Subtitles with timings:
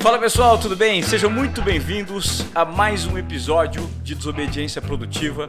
[0.00, 1.02] Fala pessoal, tudo bem?
[1.02, 5.46] Sejam muito bem-vindos a mais um episódio de Desobediência Produtiva.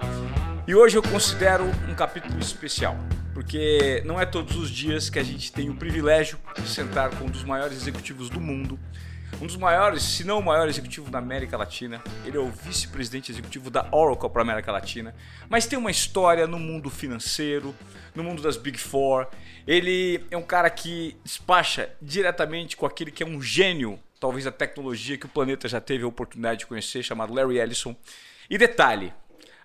[0.68, 2.98] E hoje eu considero um capítulo especial,
[3.34, 7.26] porque não é todos os dias que a gente tem o privilégio de sentar com
[7.26, 8.78] um dos maiores executivos do mundo,
[9.42, 12.04] um dos maiores, se não o maior executivo da América Latina.
[12.26, 15.16] Ele é o vice-presidente executivo da Oracle para a América Latina,
[15.48, 17.74] mas tem uma história no mundo financeiro,
[18.14, 19.28] no mundo das Big Four.
[19.66, 24.52] Ele é um cara que despacha diretamente com aquele que é um gênio, talvez a
[24.52, 27.96] tecnologia que o planeta já teve a oportunidade de conhecer, chamado Larry Ellison.
[28.48, 29.12] E detalhe,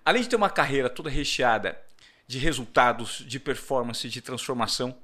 [0.03, 1.79] além de ter uma carreira toda recheada
[2.25, 4.97] de resultados, de performance, de transformação,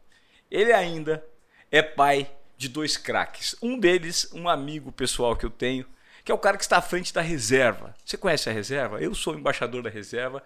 [0.50, 1.24] ele ainda
[1.72, 3.56] é pai de dois craques.
[3.62, 5.86] Um deles, um amigo pessoal que eu tenho,
[6.26, 7.96] que é o cara que está à frente da reserva.
[8.04, 9.00] Você conhece a reserva?
[9.02, 10.42] Eu sou embaixador da reserva.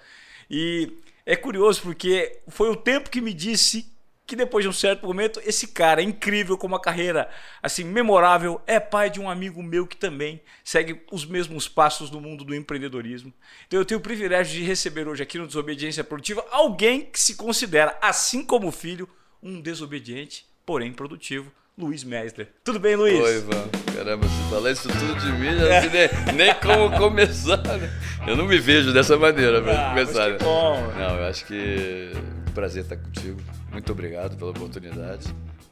[0.49, 0.91] E
[1.25, 3.89] é curioso porque foi o tempo que me disse
[4.27, 7.29] que depois de um certo momento, esse cara incrível com uma carreira
[7.63, 12.19] assim memorável é pai de um amigo meu que também segue os mesmos passos no
[12.19, 13.33] mundo do empreendedorismo.
[13.65, 17.35] Então eu tenho o privilégio de receber hoje aqui no Desobediência Produtiva alguém que se
[17.35, 19.07] considera, assim como o filho,
[19.41, 21.49] um desobediente, porém produtivo.
[21.77, 22.49] Luiz Mesler.
[22.63, 23.19] Tudo bem, Luiz?
[23.23, 23.69] Oi, Ivan.
[23.95, 25.89] Caramba, você falar isso tudo de mim, já não sei
[26.25, 27.57] nem, nem como começar.
[27.57, 27.89] Né?
[28.27, 30.29] Eu não me vejo dessa maneira para Ah, começar.
[30.31, 30.49] mas que né?
[30.51, 30.87] bom.
[30.97, 32.11] Não, eu acho que
[32.55, 33.39] prazer estar contigo.
[33.71, 35.27] Muito obrigado pela oportunidade.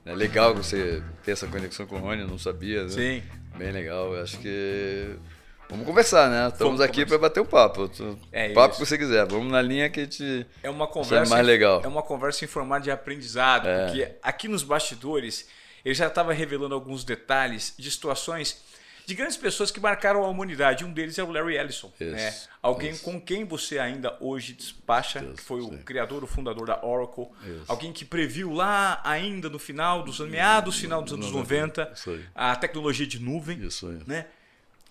[0.05, 2.83] É legal você ter essa conexão com o Rony, eu não sabia.
[2.83, 2.89] Né?
[2.89, 3.23] Sim.
[3.57, 4.13] Bem legal.
[4.13, 5.15] Eu acho que.
[5.67, 6.47] Vamos conversar, né?
[6.47, 7.89] Estamos Vamos aqui para bater um papo.
[8.31, 8.81] É papo isso.
[8.83, 9.25] que você quiser.
[9.25, 10.45] Vamos na linha que a gente.
[10.61, 11.81] É uma conversa é mais legal.
[11.83, 13.85] É uma conversa em formato de aprendizado, É.
[13.85, 15.47] porque aqui nos bastidores
[15.83, 18.63] ele já estava revelando alguns detalhes de situações
[19.05, 20.83] de grandes pessoas que marcaram a humanidade.
[20.83, 22.33] Um deles é o Larry Ellison, Isso, né?
[22.61, 23.03] Alguém isso.
[23.03, 25.77] com quem você ainda hoje despacha, que foi o sim.
[25.77, 27.27] criador, o fundador da Oracle.
[27.43, 27.63] Isso.
[27.67, 32.09] Alguém que previu lá ainda no final dos anos, meados, final dos anos 90, Isso
[32.09, 32.25] aí.
[32.33, 33.59] a tecnologia de nuvem,
[34.07, 34.25] né?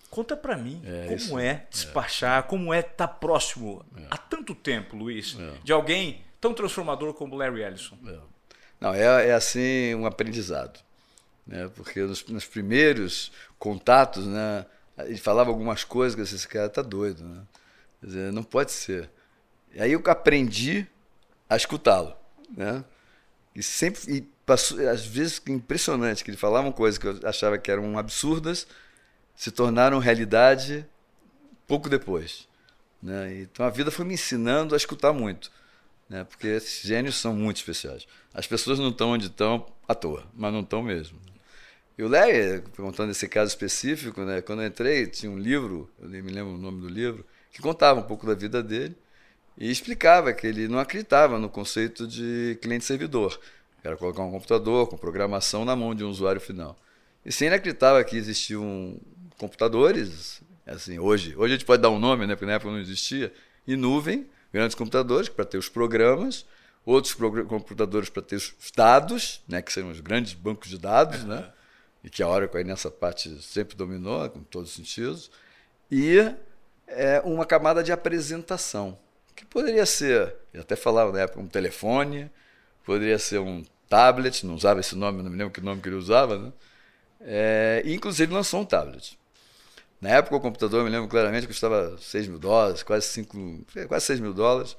[0.09, 1.39] Conta pra mim É, como isso.
[1.39, 5.53] é despachar, como é estar próximo há tanto tempo, Luiz, É.
[5.63, 7.97] de alguém tão transformador como Larry Ellison.
[8.07, 8.17] É.
[8.79, 10.79] Não, é, é assim um aprendizado.
[11.45, 11.69] Né?
[11.75, 14.65] Porque nos, nos primeiros contatos, né,
[14.99, 17.23] ele falava algumas coisas que eu disse, esse cara tá doido.
[17.23, 17.41] Né?
[17.99, 19.09] Quer dizer, não pode ser.
[19.73, 20.87] E aí eu aprendi
[21.49, 22.15] a escutá-lo.
[22.55, 22.83] Né?
[23.53, 27.71] E sempre, e passou, às vezes, impressionante, que ele falava coisas que eu achava que
[27.71, 28.67] eram absurdas,
[29.35, 30.85] se tornaram realidade
[31.67, 32.47] pouco depois.
[33.01, 33.41] Né?
[33.41, 35.51] Então a vida foi me ensinando a escutar muito
[36.09, 36.23] né?
[36.23, 38.07] Porque esses gênios são muito especiais.
[38.33, 41.19] As pessoas não estão onde estão à toa, mas não estão mesmo.
[41.97, 44.41] E o Larry, contando esse caso específico, né?
[44.41, 47.61] Quando eu entrei, tinha um livro, eu nem me lembro o nome do livro, que
[47.61, 48.95] contava um pouco da vida dele
[49.57, 53.39] e explicava que ele não acreditava no conceito de cliente-servidor.
[53.81, 56.77] Era colocar um computador com programação na mão de um usuário final.
[57.25, 58.99] E sim, ele acreditava que existiam
[59.37, 62.79] computadores, assim, hoje, hoje a gente pode dar um nome, né, porque na época não
[62.79, 63.33] existia,
[63.65, 66.45] e nuvem, grandes computadores para ter os programas,
[66.85, 71.51] outros computadores para ter os dados, né, que são os grandes bancos de dados, né,
[72.05, 75.31] e que a Oracle aí nessa parte sempre dominou, com todos os sentidos,
[75.91, 76.17] e
[76.85, 78.95] é, uma camada de apresentação,
[79.35, 82.29] que poderia ser, eu até falava na época, um telefone,
[82.85, 85.95] poderia ser um tablet, não usava esse nome, não me lembro que nome que ele
[85.95, 86.53] usava, né?
[87.21, 89.17] É, e inclusive lançou um tablet.
[89.99, 94.19] Na época o computador, me lembro claramente, custava 6 mil dólares, quase 5, quase 6
[94.19, 94.77] mil dólares,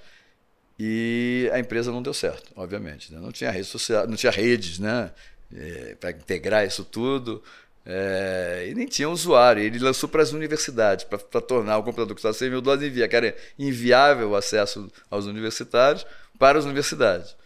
[0.79, 3.13] e a empresa não deu certo, obviamente.
[3.13, 3.19] né?
[3.19, 5.11] Não tinha rede social, não tinha redes, né?
[6.01, 7.43] Para integrar isso tudo.
[7.89, 9.63] é, e nem tinha usuário.
[9.63, 13.09] Ele lançou para as universidades, para tornar o computador que custava 6 mil dólares inviável,
[13.11, 16.05] que era inviável o acesso aos universitários,
[16.39, 17.37] para as universidades.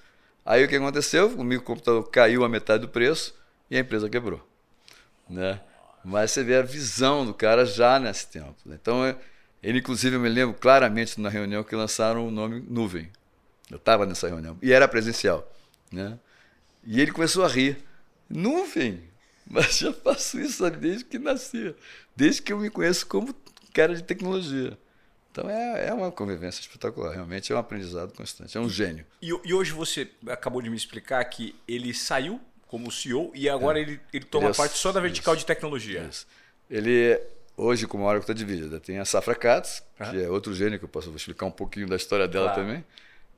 [0.44, 1.28] Aí o que aconteceu?
[1.28, 3.34] O microcomputador caiu a metade do preço
[3.70, 4.41] e a empresa quebrou.
[5.28, 5.60] Né?
[6.03, 8.56] Mas você vê a visão do cara já nesse tempo.
[8.65, 8.78] né?
[8.81, 9.16] Então, é-
[9.62, 13.10] ele, inclusive, eu me lembro claramente na reunião que lançaram o nome Nuvem.
[13.70, 14.56] Eu estava nessa reunião.
[14.62, 15.47] E era presencial.
[15.93, 16.19] Né?
[16.84, 17.76] E ele começou a rir.
[18.31, 19.03] Nuvem?
[19.47, 21.75] Mas já faço isso desde que nasci.
[22.15, 23.35] Desde que eu me conheço como
[23.75, 24.79] cara de tecnologia.
[25.32, 27.12] Então é, é uma convivência espetacular.
[27.12, 28.56] Realmente é um aprendizado constante.
[28.56, 29.05] É um gênio.
[29.21, 33.81] E, e hoje você acabou de me explicar que ele saiu como CEO e agora
[33.81, 35.41] ele, ele toma Ele é- parte só da vertical isso.
[35.41, 36.06] de tecnologia.
[36.09, 36.26] Isso.
[36.69, 37.21] Ele,
[37.56, 40.79] hoje, como a hora que está dividida, tem a Safra Katz, que é outro gênio,
[40.79, 42.62] que eu posso explicar um pouquinho da história dela Claro.
[42.62, 42.85] também.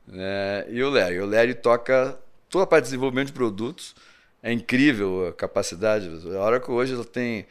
[0.06, 0.66] né?
[0.70, 1.20] E o Larry.
[1.20, 2.18] O Larry toca
[2.50, 3.94] toda a parte de desenvolvimento de produtos.
[4.42, 6.08] É incrível a capacidade.
[6.08, 7.46] A Oracle hoje ela tem,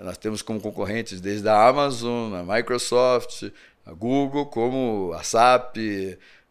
[0.00, 3.50] nós temos como concorrentes desde a Amazon, a Microsoft,
[3.84, 5.76] a Google, como a SAP,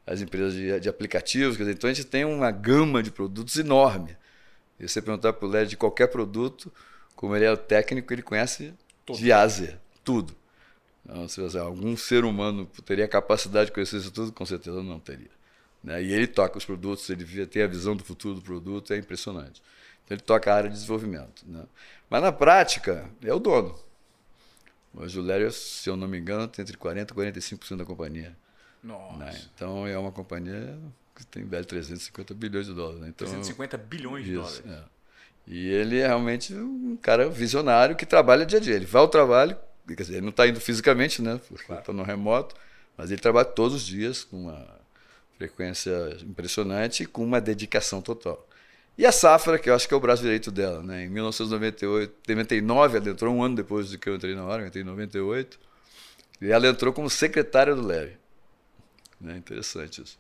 [0.06, 1.58] as empresas de, de aplicativos.
[1.58, 4.18] Dizer, então a gente tem uma gama de produtos enorme.
[4.78, 6.72] E você perguntar para o Larry de qualquer produto,
[7.16, 8.74] como ele é o técnico, ele conhece
[9.06, 9.20] tudo.
[9.20, 10.36] de Ásia, tudo.
[11.06, 15.00] Então, se algum ser humano teria a capacidade de conhecer isso tudo, com certeza não
[15.00, 15.39] teria.
[15.84, 16.04] Né?
[16.04, 19.62] E ele toca os produtos, ele tem a visão do futuro do produto, é impressionante.
[20.04, 21.44] Então ele toca a área de desenvolvimento.
[21.48, 21.64] Né?
[22.10, 23.78] Mas na prática, é o dono.
[24.94, 28.36] Hoje o Lério, se eu não me engano, tem entre 40% e 45% da companhia.
[28.84, 29.18] Nossa.
[29.18, 29.42] Né?
[29.54, 30.78] Então é uma companhia
[31.16, 33.02] que tem velho 350 bilhões de dólares.
[33.02, 33.10] Né?
[33.10, 34.64] Então, 350 bilhões de dólares.
[34.66, 34.84] É.
[35.48, 38.76] E ele é realmente um cara visionário que trabalha dia a dia.
[38.76, 41.40] Ele vai ao trabalho, quer dizer, ele não está indo fisicamente, né?
[41.48, 41.94] Porque está claro.
[41.94, 42.56] no remoto,
[42.96, 44.79] mas ele trabalha todos os dias com uma
[45.40, 48.46] frequência impressionante com uma dedicação total.
[48.98, 51.06] E a Safra, que eu acho que é o braço direito dela, né?
[51.06, 54.68] Em 1998, 99, ela entrou um ano depois de que eu entrei na hora, eu
[54.68, 55.58] entrei em 98,
[56.42, 58.18] e ela entrou como secretária do Leve.
[59.20, 59.38] Né?
[59.38, 60.18] Interessante isso.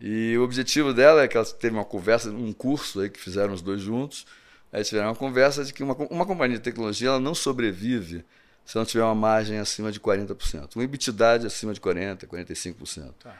[0.00, 3.52] E o objetivo dela é que ela teve uma conversa, um curso aí que fizeram
[3.52, 4.26] os dois juntos.
[4.72, 8.24] Aí tiveram uma conversa de que uma, uma companhia de tecnologia ela não sobrevive
[8.64, 10.74] se não tiver uma margem acima de 40%.
[10.74, 13.12] Uma EBITDA acima de 40%, 45%.
[13.22, 13.36] Tá.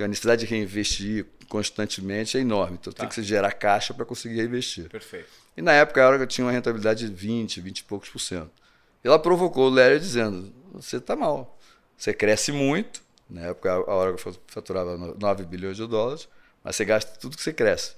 [0.00, 2.78] Porque a necessidade de reinvestir constantemente é enorme.
[2.80, 3.00] Então tá.
[3.00, 4.88] tem que se gerar caixa para conseguir reinvestir.
[4.88, 5.28] Perfeito.
[5.54, 8.50] E na época a hora tinha uma rentabilidade de 20, 20 e poucos por cento.
[9.04, 11.58] E ela provocou o Larry dizendo: você está mal.
[11.98, 16.26] Você cresce muito, na época, a Oracle faturava 9 bilhões de dólares,
[16.64, 17.94] mas você gasta tudo que você cresce.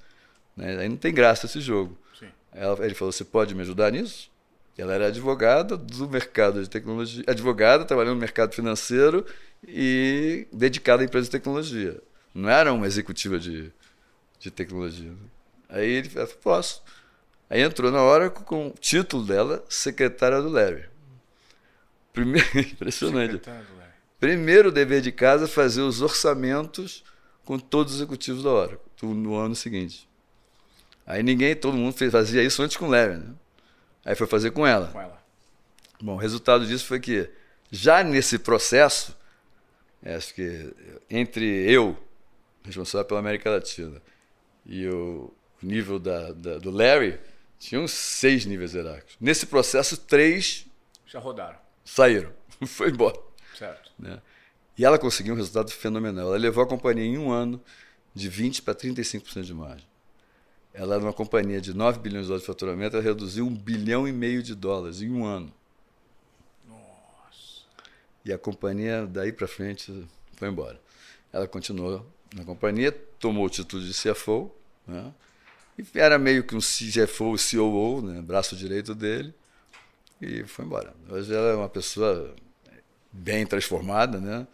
[0.57, 0.79] Né?
[0.79, 1.97] Aí não tem graça esse jogo.
[2.51, 4.29] Ela, ele falou: Você pode me ajudar nisso?
[4.77, 9.25] Ela era advogada do mercado de tecnologia, advogada, trabalhando no mercado financeiro
[9.67, 12.01] e dedicada à empresa de tecnologia.
[12.35, 13.71] Não era uma executiva de,
[14.39, 15.13] de tecnologia.
[15.69, 16.83] Aí ele falou: Posso.
[17.51, 20.85] Aí entrou na Oracle com o título dela, secretária do Larry.
[22.13, 23.43] Primeiro, impressionante.
[24.19, 27.05] Primeiro dever de casa fazer os orçamentos
[27.45, 30.09] com todos os executivos da hora, no ano seguinte.
[31.05, 33.35] Aí ninguém, todo mundo fazia isso antes com o Larry, né?
[34.05, 34.89] Aí foi fazer com ela.
[34.89, 35.23] Com ela.
[36.01, 37.31] Bom, o resultado disso foi que,
[37.71, 39.17] já nesse processo,
[40.05, 40.75] acho que
[41.09, 41.97] entre eu,
[42.65, 44.03] responsável pela América Latina,
[44.67, 45.33] e o
[45.63, 47.19] nível da, da, do Larry,
[47.59, 49.17] tinham seis níveis hierárquicos.
[49.21, 50.67] Nesse processo, três.
[51.07, 51.59] Já rodaram.
[51.85, 52.33] Saíram.
[52.67, 53.19] foi embora.
[53.57, 53.93] Certo.
[53.99, 54.21] Né?
[54.77, 56.29] E ela conseguiu um resultado fenomenal.
[56.29, 57.63] Ela levou a companhia em um ano
[58.15, 59.87] de 20% para 35% de margem.
[60.75, 64.09] Ela era uma companhia de 9 bilhões de dólares de faturamento, ela reduziu um bilhão
[64.09, 65.53] e meio de dólares em um ano.
[66.67, 67.67] Nossa.
[68.25, 70.81] E a companhia, daí para frente, foi embora.
[71.33, 74.51] Ela continuou na companhia, tomou o título de CFO,
[74.87, 75.13] né?
[75.79, 78.23] e era meio que um CFO, COO, né?
[78.23, 79.35] braço direito dele,
[80.21, 80.95] e foi embora.
[81.09, 82.35] Hoje ela é uma pessoa
[83.13, 84.47] bem transformada, né?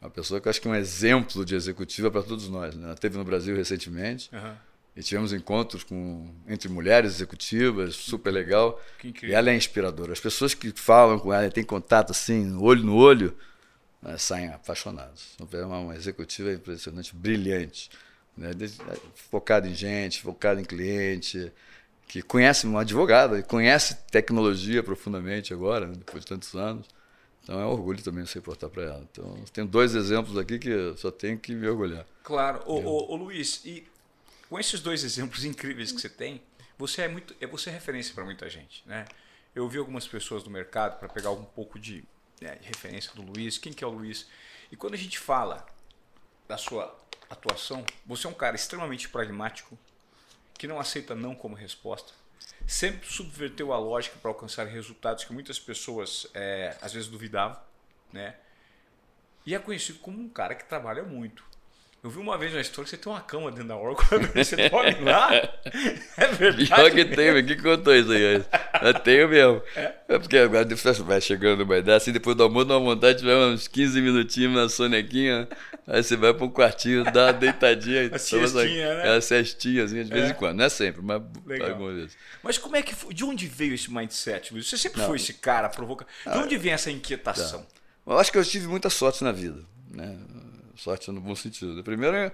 [0.00, 2.74] Uma pessoa que eu acho que é um exemplo de executiva para todos nós.
[2.74, 2.84] Né?
[2.84, 4.54] Ela esteve no Brasil recentemente uhum.
[4.98, 8.82] E tivemos encontros com entre mulheres executivas, super legal.
[9.22, 10.12] E ela é inspiradora.
[10.12, 13.32] As pessoas que falam com ela e têm contato assim, olho no olho,
[14.02, 15.36] né, saem apaixonados.
[15.52, 17.90] É uma, uma executiva impressionante, brilhante,
[18.36, 18.50] né?
[19.14, 21.52] focada em gente, focada em cliente,
[22.08, 25.94] que conhece uma advogada, conhece tecnologia profundamente agora, né?
[25.96, 26.88] depois de tantos anos.
[27.44, 29.08] Então é um orgulho também se reportar para ela.
[29.12, 32.04] Então, tem dois exemplos aqui que eu só tenho que me orgulhar.
[32.24, 32.60] Claro.
[32.66, 33.86] Ô, ô, ô, Luiz, e
[34.48, 36.42] com esses dois exemplos incríveis que você tem,
[36.76, 39.04] você é muito, é você é referência para muita gente, né?
[39.54, 42.04] Eu vi algumas pessoas do mercado para pegar um pouco de,
[42.40, 44.28] né, de referência do Luiz, quem que é o Luiz.
[44.70, 45.66] E quando a gente fala
[46.46, 46.96] da sua
[47.28, 49.78] atuação, você é um cara extremamente pragmático,
[50.54, 52.12] que não aceita não como resposta,
[52.66, 57.60] sempre subverteu a lógica para alcançar resultados que muitas pessoas é, às vezes duvidavam,
[58.12, 58.36] né?
[59.44, 61.44] E é conhecido como um cara que trabalha muito.
[62.00, 64.68] Eu vi uma vez na história que você tem uma cama dentro da Oracle, você
[64.68, 65.30] dorme lá.
[66.16, 66.66] É verdade.
[66.66, 68.44] Pior que tem, que contou isso aí.
[68.82, 69.62] Eu tenho mesmo.
[69.76, 70.66] É, é porque agora
[71.04, 74.52] vai chegando uma ideia, assim, depois do almoço, dá uma vontade, tiver uns 15 minutinhos
[74.52, 75.48] na sonequinha,
[75.86, 78.10] aí você vai para um quartinho, dá uma deitadinha.
[78.12, 79.00] A cestinha, né?
[79.00, 80.30] Aquela cestinha, assim, de vez é.
[80.30, 80.56] em quando.
[80.56, 81.22] Não é sempre, mas
[81.68, 82.16] algumas vezes.
[82.42, 83.14] Mas como é que foi?
[83.14, 84.68] De onde veio esse mindset, Luiz?
[84.68, 85.06] Você sempre Não.
[85.06, 86.04] foi esse cara provoca.
[86.04, 87.60] De ah, onde vem essa inquietação?
[87.62, 88.12] Tá.
[88.12, 90.16] Eu acho que eu tive muita sorte na vida, né?
[90.78, 91.82] Sorte no bom sentido.
[91.82, 92.32] Primeiro,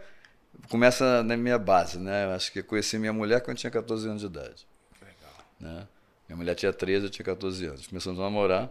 [0.68, 2.26] começa na minha base, né?
[2.34, 4.66] Acho que conheci minha mulher quando eu tinha 14 anos de idade.
[5.00, 5.46] Legal.
[5.58, 5.88] Né?
[6.28, 7.86] Minha mulher tinha 13, eu tinha 14 anos.
[7.86, 8.70] Começamos a namorar,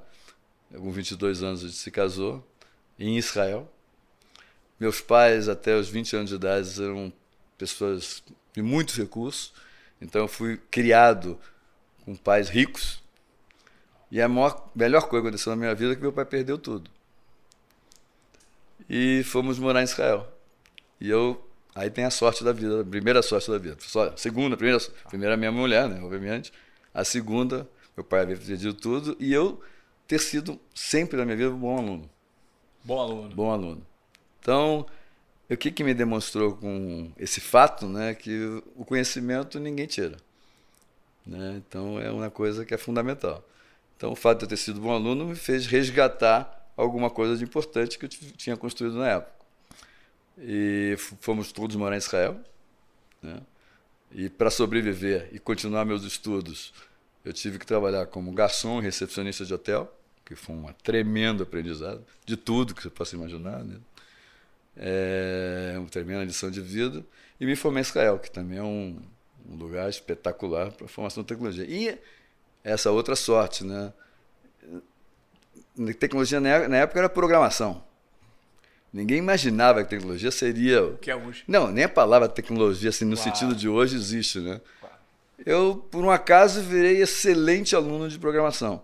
[0.71, 2.47] com 22 anos a gente se casou,
[2.99, 3.69] em Israel.
[4.79, 7.11] Meus pais, até os 20 anos de idade, eram
[7.57, 9.53] pessoas de muitos recursos,
[9.99, 11.39] então eu fui criado
[12.05, 13.01] com pais ricos.
[14.11, 16.57] E a maior, melhor coisa que aconteceu na minha vida é que meu pai perdeu
[16.59, 16.91] tudo
[18.89, 20.27] e fomos morar em Israel.
[20.99, 21.43] E eu
[21.75, 23.77] aí tem a sorte da vida, a primeira sorte da vida.
[23.79, 26.51] Só, segunda, primeira, primeira minha mulher, né, obviamente.
[26.93, 29.61] A segunda, meu pai havia perdido tudo e eu
[30.07, 32.09] ter sido sempre na minha vida um bom aluno.
[32.83, 33.35] Bom aluno.
[33.35, 33.87] Bom aluno.
[34.39, 34.85] Então,
[35.49, 40.17] o que, que me demonstrou com esse fato, né, que o conhecimento ninguém tira.
[41.25, 41.61] Né?
[41.65, 43.43] Então, é uma coisa que é fundamental.
[43.95, 47.43] Então, o fato de eu ter sido bom aluno me fez resgatar alguma coisa de
[47.43, 49.33] importante que eu tinha construído na época.
[50.37, 52.39] E fomos todos morar em Israel.
[53.21, 53.39] Né?
[54.11, 56.73] E para sobreviver e continuar meus estudos,
[57.23, 59.91] eu tive que trabalhar como garçom e recepcionista de hotel,
[60.25, 63.63] que foi uma tremenda aprendizado, de tudo que você possa imaginar.
[63.63, 63.77] Né?
[64.75, 67.03] É uma tremenda lição de vida.
[67.39, 68.99] E me formei em Israel, que também é um,
[69.47, 71.65] um lugar espetacular para formação de tecnologia.
[71.65, 71.97] E
[72.63, 73.93] essa outra sorte, né?
[75.99, 77.83] Tecnologia na época era programação.
[78.93, 80.83] Ninguém imaginava que tecnologia seria.
[80.83, 81.43] O que é hoje?
[81.47, 84.61] Não, nem a palavra tecnologia, assim, no sentido de hoje, existe, né?
[85.43, 88.83] Eu, por um acaso, virei excelente aluno de programação.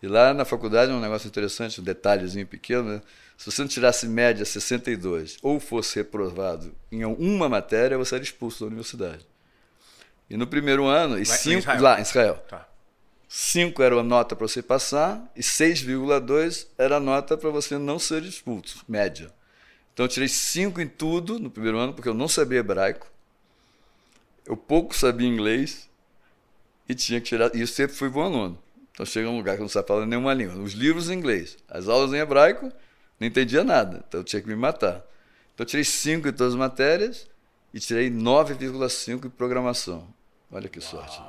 [0.00, 3.02] E lá na faculdade, um negócio interessante, um detalhezinho pequeno, né?
[3.36, 8.60] Se você não tirasse média 62 ou fosse reprovado em uma matéria, você era expulso
[8.60, 9.26] da universidade.
[10.28, 11.82] E no primeiro ano, e cinco, em Israel.
[11.82, 12.44] lá em Israel.
[12.48, 12.68] Tá.
[13.32, 17.96] 5 era a nota para você passar e 6,2 era a nota para você não
[17.96, 19.32] ser expulso, média.
[19.94, 23.06] Então eu tirei 5 em tudo no primeiro ano, porque eu não sabia hebraico,
[24.44, 25.88] eu pouco sabia inglês
[26.88, 27.54] e tinha que tirar.
[27.54, 28.58] E eu sempre fui bom aluno.
[28.90, 30.60] Então chega um lugar que não sabe falar nenhuma língua.
[30.60, 32.72] Os livros em inglês, as aulas em hebraico,
[33.20, 34.04] não entendia nada.
[34.08, 35.06] Então eu tinha que me matar.
[35.54, 37.28] Então eu tirei 5 em todas as matérias
[37.72, 40.12] e tirei 9,5 em programação.
[40.50, 41.22] Olha que sorte.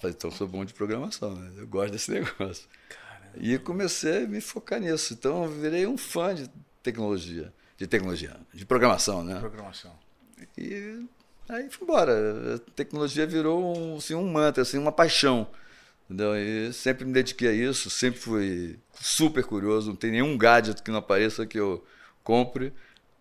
[0.00, 1.52] Falei, então sou bom de programação, né?
[1.58, 2.68] eu gosto desse negócio.
[2.88, 3.36] Caramba.
[3.36, 5.14] E comecei a me focar nisso.
[5.14, 6.48] Então eu virei um fã de
[6.82, 9.38] tecnologia, de tecnologia, de programação, né?
[9.40, 9.92] Programação.
[10.56, 11.04] E
[11.48, 12.54] aí fui embora.
[12.54, 15.48] A tecnologia virou um, assim, um mantra, assim, uma paixão.
[16.04, 16.36] Entendeu?
[16.36, 20.90] E sempre me dediquei a isso, sempre fui super curioso, não tem nenhum gadget que
[20.90, 21.84] não apareça que eu
[22.24, 22.72] compre.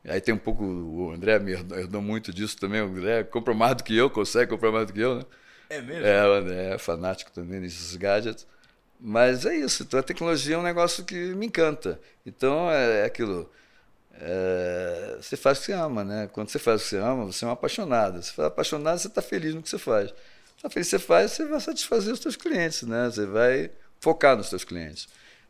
[0.06, 3.76] Aí tem um pouco, o André me ajudou muito disso também, o André compra mais
[3.76, 5.26] do que eu, consegue comprar mais do que eu, né?
[5.70, 6.06] É mesmo?
[6.06, 8.48] É, é fanático também desses gadgets.
[9.00, 12.00] Mas é isso, então a tecnologia é um negócio que me encanta.
[12.26, 13.50] Então é, é aquilo.
[14.20, 16.30] É, você faz o que você ama, né?
[16.34, 18.24] Quando você faz o que você ama, você é um apaixonado.
[18.24, 20.12] Se é apaixonado, você está feliz no que você faz.
[20.56, 23.06] Está feliz você faz, você vai satisfazer os seus clientes, né?
[23.06, 23.70] Você vai
[24.00, 25.08] focar nos seus clientes.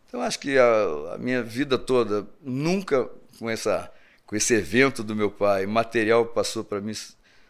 [0.08, 3.10] Então acho que a, a minha vida toda nunca
[3.40, 3.92] com essa
[4.26, 6.92] com esse evento do meu pai, material passou para mim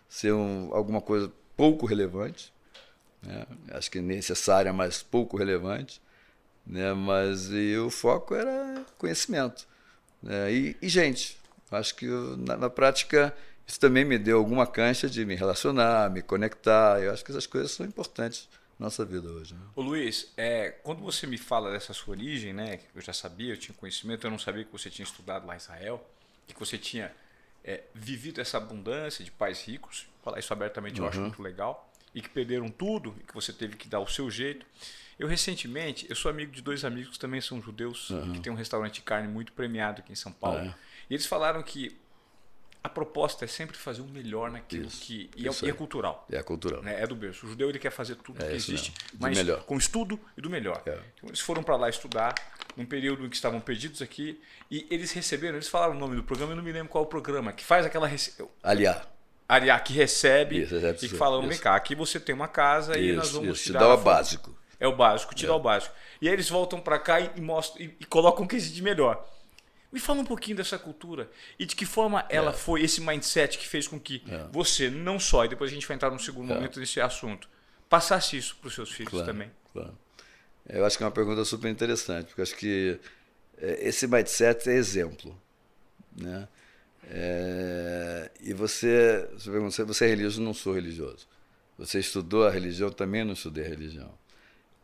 [0.07, 2.53] ser um, alguma coisa pouco relevante.
[3.21, 3.45] Né?
[3.71, 6.01] Acho que necessária, mas pouco relevante.
[6.65, 6.93] Né?
[6.93, 7.49] Mas
[7.83, 9.67] o foco era conhecimento.
[10.21, 10.51] Né?
[10.51, 11.37] E, e, gente.
[11.69, 12.05] Acho que
[12.37, 13.35] na, na, prática
[13.67, 17.01] isso também me deu alguma cancha de me relacionar, me conectar.
[17.01, 18.47] Eu acho que essas coisas são importantes
[18.79, 19.53] na nossa vida hoje.
[19.53, 19.59] Né?
[19.75, 23.57] Ô Luiz, é, quando você me fala dessa sua origem, né, eu já sabia, eu
[23.57, 26.01] tinha conhecimento, eu não sabia que você tinha estudado lá em Israel,
[26.47, 27.11] que você tinha
[27.65, 31.05] é, vivido essa abundância de pais ricos, falar isso abertamente uhum.
[31.05, 31.86] eu acho muito legal
[32.17, 34.65] e que perderam tudo e que você teve que dar o seu jeito.
[35.19, 38.33] Eu recentemente, eu sou amigo de dois amigos que também são judeus, uhum.
[38.33, 40.57] que tem um restaurante de carne muito premiado aqui em São Paulo.
[40.57, 40.73] É.
[41.11, 41.95] E eles falaram que
[42.83, 46.25] a proposta é sempre fazer o melhor naquilo isso, que e é, é, cultural.
[46.31, 46.81] É cultural.
[46.81, 47.03] Né?
[47.03, 47.45] É do berço.
[47.45, 49.63] O judeu ele quer fazer tudo é que existe, mas melhor.
[49.63, 50.81] com estudo e do melhor.
[50.87, 50.99] É.
[51.17, 52.33] Então, eles foram para lá estudar
[52.75, 56.23] num período em que estavam perdidos aqui e eles receberam, eles falaram o nome do
[56.23, 58.09] programa, eu não me lembro qual o programa, que faz aquela.
[58.63, 59.16] Aliar.
[59.47, 63.09] Ariá que recebe isso, e que fala, vem cá, aqui você tem uma casa isso,
[63.09, 64.57] e nós vamos isso, te, te dar o básico.
[64.79, 65.47] É o básico, te é.
[65.47, 65.95] dá o básico.
[66.21, 68.83] E aí eles voltam para cá e, mostram, e, e colocam o que existe de
[68.83, 69.25] melhor.
[69.91, 72.53] Me fala um pouquinho dessa cultura e de que forma ela é.
[72.53, 74.45] foi, esse mindset que fez com que é.
[74.51, 76.55] você, não só, e depois a gente vai entrar num segundo é.
[76.55, 77.49] momento nesse assunto,
[77.89, 79.51] passasse isso para os seus filhos claro, também.
[79.71, 79.97] Claro.
[80.67, 82.99] Eu acho que é uma pergunta super interessante, porque acho que
[83.57, 85.39] é, esse mindset é exemplo.
[86.15, 86.47] Né?
[87.09, 90.41] É, e você, você pergunta, você é religioso?
[90.41, 91.27] Não sou religioso.
[91.77, 92.89] Você estudou a religião?
[92.91, 94.11] Também não estudei a religião.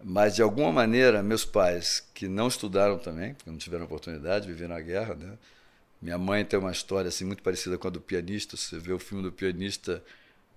[0.03, 4.75] Mas, de alguma maneira, meus pais, que não estudaram também, porque não tiveram oportunidade, viveram
[4.75, 5.37] a guerra, né?
[6.01, 8.57] Minha mãe tem uma história assim muito parecida com a do pianista.
[8.57, 10.03] Você vê o filme do pianista,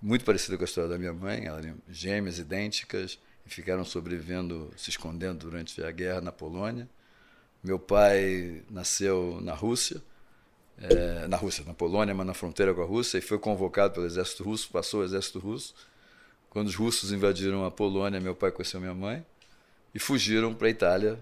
[0.02, 1.46] muito parecido com a história da minha mãe.
[1.46, 6.88] Elas eram gêmeas idênticas e ficaram sobrevivendo, se escondendo durante a guerra na Polônia.
[7.62, 10.02] Meu pai nasceu na Rússia
[10.80, 14.06] é, na Rússia, na Polônia, mas na fronteira com a Rússia, e foi convocado pelo
[14.06, 15.74] exército russo, passou o exército russo.
[16.50, 19.24] Quando os russos invadiram a Polônia, meu pai conheceu minha mãe
[19.94, 21.18] e fugiram para a Itália,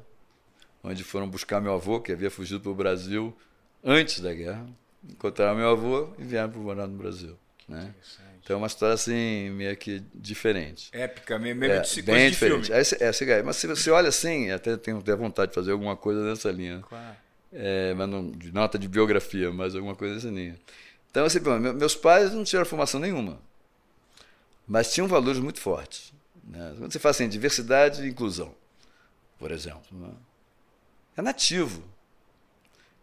[0.83, 3.37] onde foram buscar meu avô, que havia fugido para o Brasil
[3.83, 4.67] antes da guerra.
[5.09, 7.37] Encontraram meu avô e vieram para morar no Brasil.
[7.69, 7.95] Né?
[8.43, 10.91] Então é uma história assim, meio que diferente.
[10.93, 12.67] Épica, meio, meio é, de bem de diferente.
[12.67, 12.85] filme.
[12.85, 15.97] Você- é, você, mas se você olha assim, até tenho até vontade de fazer alguma
[15.97, 16.83] coisa nessa linha.
[16.87, 17.17] Claro.
[17.57, 20.59] É, mas não, de nota de biografia, mas alguma coisa nessa linha.
[21.09, 21.39] Então, assim,
[21.77, 23.41] meus pais não tiveram formação nenhuma,
[24.67, 26.13] mas tinham valores muito fortes.
[26.43, 26.75] né?
[26.77, 28.53] Quando você fala assim, diversidade e inclusão,
[29.39, 30.11] por exemplo, né?
[31.17, 31.83] é nativo.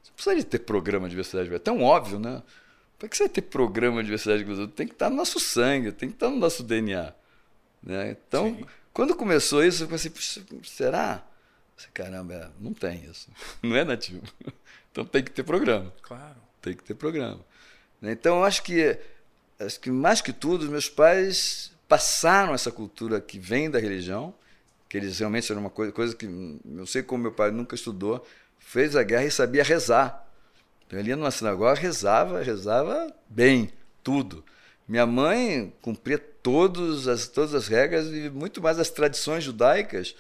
[0.04, 1.74] Você não precisaria ter programa de diversidade e inclusão.
[1.74, 2.44] É tão óbvio, né?
[3.00, 4.68] Para que você vai ter programa de diversidade e inclusão?
[4.68, 7.14] Tem que estar no nosso sangue, tem que estar no nosso DNA.
[7.82, 8.12] Né?
[8.28, 8.66] Então, Sim.
[8.94, 11.24] quando começou isso, eu pensei, "Puxa, será?
[11.94, 13.30] Caramba, é, não tem isso.
[13.62, 14.22] Não é nativo.
[14.92, 15.92] Então tem que ter programa.
[16.02, 16.36] Claro.
[16.62, 17.40] Tem que ter programa.
[18.02, 18.12] né?
[18.12, 18.98] Então, eu acho que,
[19.60, 24.34] acho que mais que tudo, os meus pais passaram essa cultura que vem da religião,
[24.90, 26.26] que eles realmente eram uma coisa, coisa que
[26.76, 28.26] eu sei como meu pai nunca estudou,
[28.60, 30.28] fez a guerra e sabia rezar.
[30.86, 33.72] Então, ele ia numa sinagoga, rezava, rezava bem,
[34.04, 34.44] tudo.
[34.88, 40.16] Minha mãe cumpria todos as, todas as regras e muito mais as tradições judaicas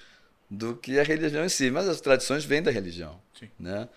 [0.51, 1.71] do que a religião em si.
[1.71, 3.17] Mas as tradições vêm da religião.
[3.39, 3.49] Sim.
[3.57, 3.87] Né?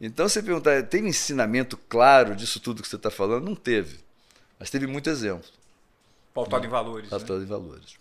[0.00, 3.44] Então, você perguntar, tem um ensinamento claro disso tudo que você está falando?
[3.44, 4.00] Não teve.
[4.58, 5.48] Mas teve muito exemplo,
[6.34, 7.04] Pautado em valores.
[7.04, 7.10] né?
[7.10, 7.94] pautado em valores.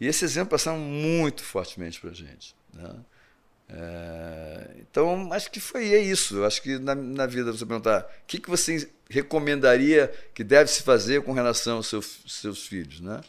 [0.00, 2.54] E esse exemplo passaram muito fortemente para a gente.
[2.72, 2.94] Né?
[3.68, 6.36] É, então, acho que foi é isso.
[6.38, 10.70] Eu acho que na, na vida você perguntar o que, que você recomendaria que deve
[10.70, 13.20] se fazer com relação aos seus, seus filhos, né?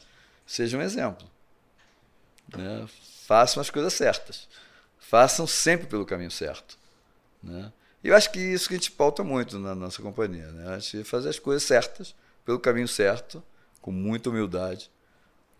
[0.46, 1.30] Seja um exemplo.
[2.56, 2.88] Né?
[3.26, 4.48] Façam as coisas certas.
[4.98, 6.78] Façam sempre pelo caminho certo.
[7.42, 7.72] Né?
[8.04, 10.48] E eu acho que isso que a gente pauta muito na nossa companhia.
[10.48, 10.74] Né?
[10.74, 13.44] A gente fazer as coisas certas, pelo caminho certo,
[13.80, 14.90] com muita humildade,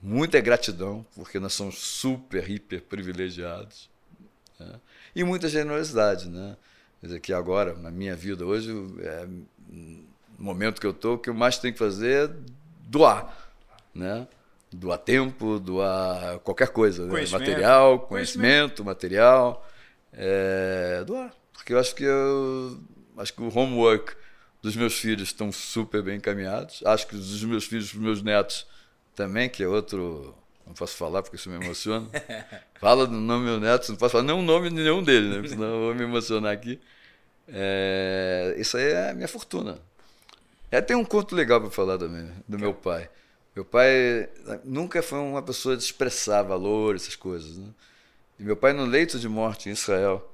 [0.02, 3.90] muita gratidão, porque nós somos super, hiper privilegiados.
[4.60, 4.80] Né?
[5.16, 6.30] E muita generosidade.
[6.30, 6.58] Né?
[7.00, 9.28] Quer dizer, que agora, na minha vida hoje, é,
[9.70, 10.04] no
[10.40, 12.34] momento que eu estou, o que eu mais tenho que fazer é
[12.88, 13.52] doar.
[13.94, 14.28] Né?
[14.74, 17.04] Doar tempo, doar qualquer coisa.
[17.04, 17.10] Né?
[17.10, 17.50] Conhecimento.
[17.50, 18.08] Material, Conhecimento.
[18.08, 19.68] conhecimento, material.
[20.14, 21.34] É, doar.
[21.54, 22.80] Porque eu acho que eu
[23.18, 24.16] acho que o homework
[24.62, 26.82] dos meus filhos estão super bem encaminhados.
[26.86, 28.66] Acho que os dos meus filhos, dos meus netos
[29.16, 30.36] também, que é outro.
[30.66, 32.08] Não posso falar porque isso me emociona.
[32.80, 35.30] Fala do nome do meu neto, não posso falar nem o nome de nenhum deles,
[35.42, 35.48] né?
[35.50, 36.80] Senão eu vou me emocionar aqui.
[37.48, 39.80] É, isso aí é a minha fortuna.
[40.70, 42.34] É, tem um conto legal para falar também, né?
[42.48, 43.10] do meu pai.
[43.56, 44.30] Meu pai
[44.64, 47.58] nunca foi uma pessoa de expressar valores, essas coisas.
[47.58, 47.70] Né?
[48.40, 50.34] E meu pai, no leito de morte em Israel,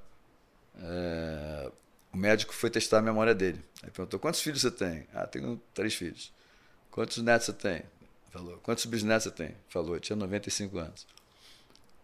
[0.80, 1.72] é,
[2.14, 3.60] o médico foi testar a memória dele.
[3.84, 5.08] Aí perguntou: quantos filhos você tem?
[5.14, 6.32] Ah, tenho três filhos.
[6.92, 7.84] Quantos netos você tem?
[8.32, 8.58] Falou.
[8.60, 9.56] Quantos bisnetos você tem?
[9.68, 9.96] Falou.
[9.96, 11.08] Eu tinha 95 anos.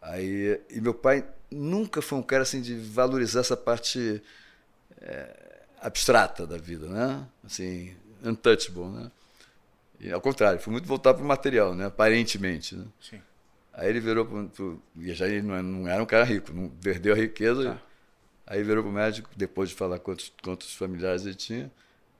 [0.01, 4.21] Aí, e meu pai nunca foi um cara assim de valorizar essa parte
[4.99, 7.25] é, abstrata da vida, né?
[7.43, 9.11] Assim, untouchable, né?
[10.03, 11.85] E, ao contrário, foi muito voltado para o material, né?
[11.85, 12.85] Aparentemente, né?
[12.99, 13.21] Sim.
[13.71, 17.13] Aí ele virou pro e já ele não, não era um cara rico, não perdeu
[17.13, 17.73] a riqueza.
[17.73, 17.81] Tá.
[18.45, 21.71] Aí virou pro médico, depois de falar quantos, quantos familiares ele tinha,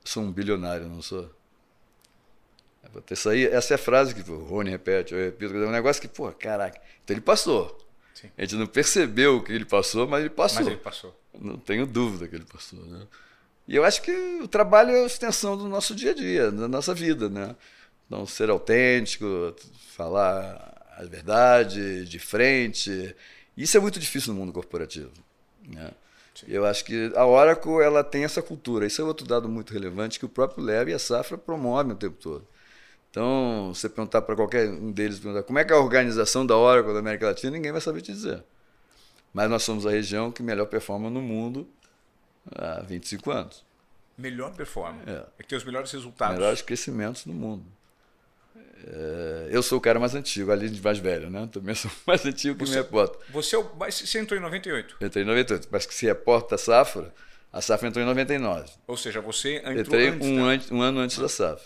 [0.02, 1.30] sou um bilionário, não sou?
[3.10, 6.00] Isso aí, essa é a frase que o Rony repete, eu repito, é um negócio
[6.00, 6.80] que, pô, caraca.
[7.04, 7.78] Então ele passou.
[8.14, 8.30] Sim.
[8.36, 10.58] A gente não percebeu o que ele passou, mas ele passou.
[10.60, 11.20] Mas ele passou.
[11.38, 12.80] Não tenho dúvida que ele passou.
[12.80, 13.06] Né?
[13.66, 16.68] E eu acho que o trabalho é a extensão do nosso dia a dia, da
[16.68, 17.28] nossa vida.
[17.28, 17.56] Né?
[18.06, 19.54] Então, ser autêntico,
[19.92, 23.14] falar a verdade de frente.
[23.56, 25.10] Isso é muito difícil no mundo corporativo.
[25.66, 25.90] Né?
[26.46, 28.86] Eu acho que a Oracle ela tem essa cultura.
[28.86, 31.96] Isso é outro dado muito relevante que o próprio Leve e a Safra promovem o
[31.96, 32.46] tempo todo.
[33.10, 36.56] Então, você perguntar para qualquer um deles, perguntar como é que é a organização da
[36.56, 38.42] Oracle da América Latina, ninguém vai saber te dizer.
[39.32, 41.66] Mas nós somos a região que melhor performa no mundo
[42.52, 43.64] há 25 anos.
[44.16, 45.08] Melhor performance.
[45.08, 45.24] É.
[45.38, 46.36] É que tem os melhores resultados.
[46.36, 47.64] Melhores crescimentos no mundo.
[48.86, 51.48] É, eu sou o cara mais antigo, ali de mais velho, né?
[51.50, 53.18] Também sou mais antigo que Você- me reporta.
[53.30, 54.96] Você, é você entrou em 98.
[55.00, 57.12] Eu entrei em 98, mas que se reporta a safra,
[57.52, 58.70] a safra entrou em 99.
[58.86, 61.64] Ou seja, você entrou Entrei antes um, an- um ano antes da safra.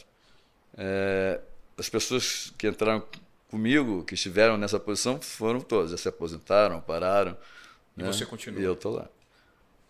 [0.76, 1.40] É,
[1.76, 3.04] as pessoas que entraram
[3.50, 5.90] comigo, que estiveram nessa posição, foram todas.
[5.90, 7.36] Já se aposentaram, pararam.
[7.96, 8.12] E né?
[8.12, 8.60] você continua.
[8.60, 9.08] E eu tô lá.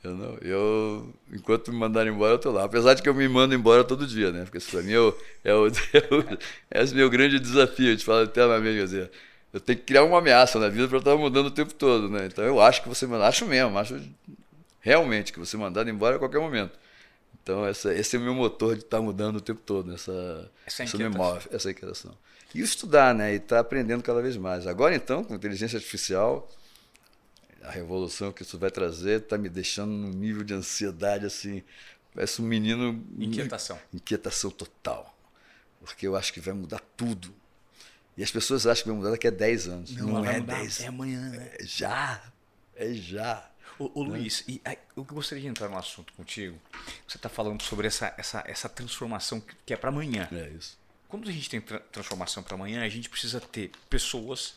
[0.03, 2.65] Eu não, eu, enquanto me mandarem embora, eu tô lá.
[2.65, 4.45] Apesar de que eu me mando embora todo dia, né?
[4.45, 6.39] Porque isso pra mim é o, é o, é o,
[6.71, 7.89] é o meu grande desafio.
[7.89, 9.11] A gente fala eternamente, quer dizer,
[9.53, 12.27] eu tenho que criar uma ameaça na vida para estar mudando o tempo todo, né?
[12.27, 14.01] Então eu acho que você manda, acho mesmo, acho
[14.81, 16.79] realmente que você mandado embora a qualquer momento.
[17.43, 20.85] Então essa, esse é o meu motor de estar mudando o tempo todo, essa, Essa
[20.85, 22.15] isso me move, essa inquietação.
[22.55, 23.33] E estudar, né?
[23.33, 24.67] E estar aprendendo cada vez mais.
[24.67, 26.49] Agora então, com inteligência artificial,
[27.63, 31.63] a revolução que isso vai trazer está me deixando num nível de ansiedade assim.
[32.15, 33.05] Parece um menino.
[33.19, 33.79] Inquietação.
[33.93, 35.15] Inquietação total.
[35.81, 37.33] porque eu acho que vai mudar tudo.
[38.17, 39.97] E as pessoas acham que vai mudar daqui a 10 anos.
[39.97, 40.81] Não, Não, é mudar, 10.
[40.81, 41.51] é amanhã, né?
[41.59, 42.21] É já.
[42.75, 43.49] É já.
[43.79, 46.59] Ô, ô, Luiz, e aí, eu gostaria de entrar no assunto contigo.
[47.07, 50.29] Você está falando sobre essa, essa, essa transformação que, que é para amanhã.
[50.33, 50.77] É isso.
[51.09, 54.55] Quando a gente tem tra- transformação para amanhã, a gente precisa ter pessoas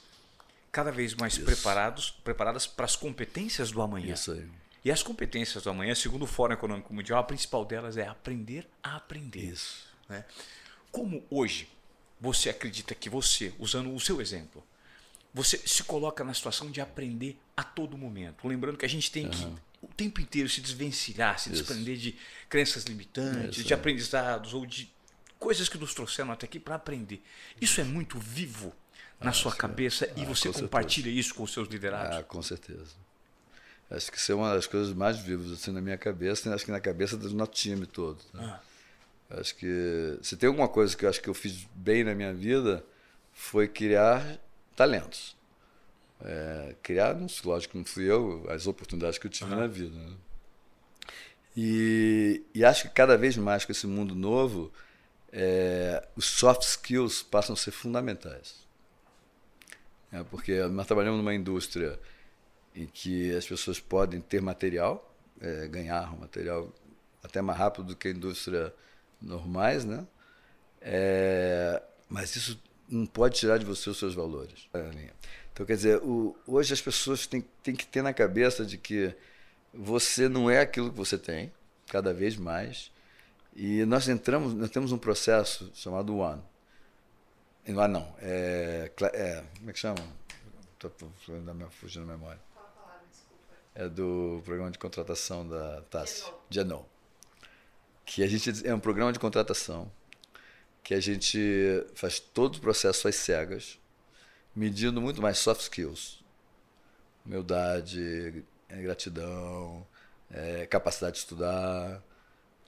[0.71, 4.13] cada vez mais preparados, preparadas para as competências do amanhã.
[4.13, 4.47] Isso aí.
[4.83, 8.67] E as competências do amanhã, segundo o Fórum Econômico Mundial, a principal delas é aprender
[8.81, 9.41] a aprender.
[9.41, 9.85] Isso.
[10.09, 10.25] né?
[10.91, 11.69] Como hoje
[12.19, 14.63] você acredita que você, usando o seu exemplo,
[15.33, 18.47] você se coloca na situação de aprender a todo momento?
[18.47, 19.45] Lembrando que a gente tem que
[19.81, 21.63] o tempo inteiro se desvencilhar, se Isso.
[21.63, 22.15] desprender de
[22.47, 24.91] crenças limitantes, Isso de aprendizados ou de
[25.39, 27.21] coisas que nos trouxeram até aqui para aprender.
[27.59, 28.73] Isso é muito vivo
[29.21, 30.61] na sua cabeça e Ah, você com certeza.
[30.63, 32.17] compartilha isso com os seus liderados?
[32.17, 32.93] Ah, com certeza.
[33.89, 36.63] Acho que isso é uma das coisas mais vivas assim, na minha cabeça e acho
[36.65, 38.19] que na cabeça do nosso time todo.
[38.33, 38.57] né?
[39.29, 39.39] Ah.
[39.39, 42.33] Acho que se tem alguma coisa que eu acho que eu fiz bem na minha
[42.33, 42.83] vida
[43.33, 44.39] foi criar
[44.75, 45.35] talentos.
[46.23, 49.95] É, criar, não, lógico que não fui eu, as oportunidades que eu tive na vida.
[49.97, 50.13] né?
[51.55, 54.71] E, e acho que cada vez mais com esse mundo novo,
[55.31, 58.60] é, os soft skills passam a ser fundamentais.
[60.11, 61.99] É, porque nós trabalhamos numa indústria
[62.75, 66.71] em que as pessoas podem ter material, é, ganhar material
[67.23, 68.73] até mais rápido do que a indústria
[69.21, 70.05] normais, né?
[70.81, 74.67] É, mas isso não pode tirar de você os seus valores.
[75.53, 79.15] Então, quer dizer, o, hoje as pessoas têm, têm que ter na cabeça de que
[79.73, 81.51] você não é aquilo que você tem,
[81.87, 82.91] cada vez mais.
[83.55, 86.41] E nós entramos, nós temos um processo chamado One.
[87.67, 89.99] Não, não, é, é como é que chama?
[90.73, 92.39] Estou fugindo da memória.
[93.75, 96.89] É do programa de contratação da TAS, Genol.
[98.03, 99.91] Que a gente é um programa de contratação
[100.83, 101.39] que a gente
[101.93, 103.79] faz todo o processo às cegas,
[104.55, 106.23] medindo muito mais soft skills,
[107.25, 109.85] humildade, eh, gratidão,
[110.31, 112.03] eh, capacidade de estudar,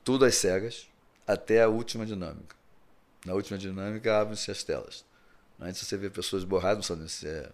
[0.03, 0.88] tudo às cegas,
[1.25, 2.56] até a última dinâmica.
[3.25, 5.05] Na última dinâmica abrem-se as telas.
[5.59, 7.49] Antes você vê pessoas borradas, não sabem se é,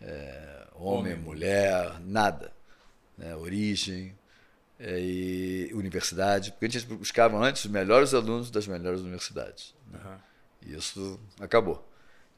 [0.00, 1.16] é, homem, Homem.
[1.24, 2.52] mulher, nada.
[3.18, 3.34] Né?
[3.36, 4.16] Origem
[4.78, 6.52] é, e universidade.
[6.52, 9.74] Porque a gente buscava antes os melhores alunos das melhores universidades.
[9.90, 9.98] né?
[10.02, 10.20] Aham.
[10.62, 11.86] E isso acabou.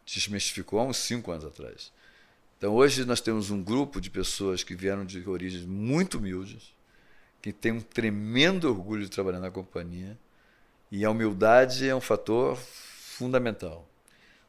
[0.04, 1.92] Desmistificou há uns cinco anos atrás.
[2.58, 6.74] Então hoje nós temos um grupo de pessoas que vieram de origens muito humildes,
[7.40, 10.16] que tem um tremendo orgulho de trabalhar na companhia,
[10.92, 13.88] e a humildade é um fator fundamental.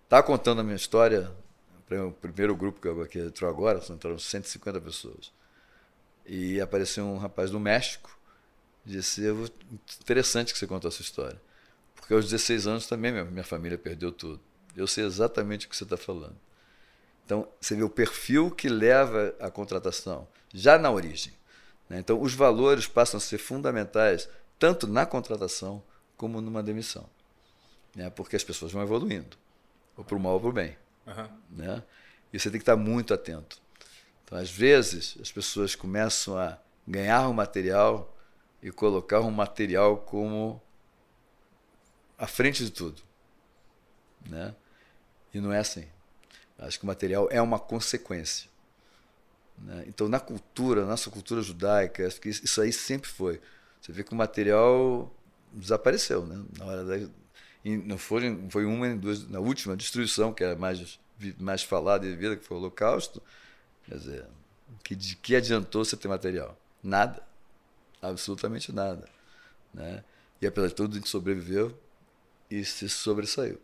[0.09, 1.31] Tá contando a minha história,
[1.87, 5.31] para o primeiro grupo que, eu, que entrou agora, entraram 150 pessoas.
[6.25, 8.19] E apareceu um rapaz do México,
[8.85, 9.49] disse, "Eu vou-
[10.01, 11.41] interessante que você contou essa história.
[11.95, 14.41] Porque aos 16 anos também minha, minha família perdeu tudo.
[14.75, 16.35] Eu sei exatamente o que você está falando.
[17.25, 21.31] Então, você vê o perfil que leva à contratação, já na origem.
[21.87, 21.99] né?
[21.99, 24.27] Então, os valores passam a ser fundamentais,
[24.59, 25.81] tanto na contratação
[26.23, 27.05] como numa demissão.
[27.93, 28.09] Né?
[28.09, 29.35] Porque as pessoas vão evoluindo,
[29.97, 30.77] ou para o mal ou para o bem.
[31.05, 31.29] Aham.
[31.49, 31.83] Né?
[32.31, 33.61] E você tem que estar muito atento.
[34.23, 36.57] Então, às vezes, as pessoas começam a
[36.87, 38.17] ganhar um material
[38.61, 40.61] e colocar um material como
[42.17, 43.01] à frente de tudo.
[44.25, 44.55] Né?
[45.33, 45.85] E não é assim.
[46.57, 48.49] Acho que o material é uma consequência.
[49.57, 49.83] né?
[49.87, 53.41] Então, na cultura, nossa cultura judaica, acho que isso aí sempre foi.
[53.81, 55.13] Você vê que o material
[55.53, 56.25] desapareceu.
[56.25, 56.43] Né?
[56.57, 57.09] Na hora da,
[57.63, 59.27] e não foi, foi uma nem duas.
[59.29, 60.99] Na última destruição, que era mais,
[61.39, 63.21] mais falada e vivida, que foi o Holocausto,
[63.85, 64.25] quer dizer,
[64.83, 66.57] que, de que adiantou você ter material?
[66.81, 67.23] Nada.
[68.01, 69.07] Absolutamente nada.
[69.73, 70.03] Né?
[70.41, 71.77] E apesar de tudo, a gente sobreviveu
[72.51, 73.59] e se sobressaiu.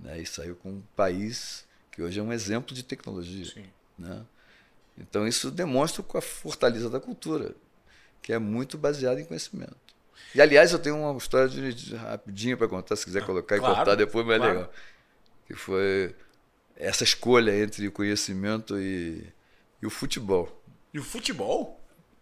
[0.00, 0.20] Né?
[0.20, 3.44] E saiu com um país que hoje é um exemplo de tecnologia.
[3.44, 3.66] Sim.
[3.96, 4.26] Né?
[4.98, 7.54] Então isso demonstra com a fortaleza da cultura,
[8.20, 9.76] que é muito baseada em conhecimento.
[10.34, 13.72] E aliás, eu tenho uma história de, de- rapidinho para contar, se quiser colocar claro,
[13.72, 14.54] e cortar depois, mas é claro.
[14.54, 14.72] legal.
[15.46, 16.14] Que foi
[16.76, 19.26] essa escolha entre o conhecimento e,
[19.82, 20.62] e o futebol.
[20.92, 21.80] E o futebol?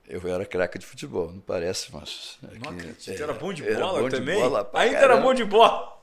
[0.09, 2.37] Eu era craque de futebol, não parece, mas.
[2.43, 3.03] é Não que- acredito.
[3.03, 4.39] Você era bom de bola bom de também?
[4.41, 6.03] bola pra Ainda era bom de bola.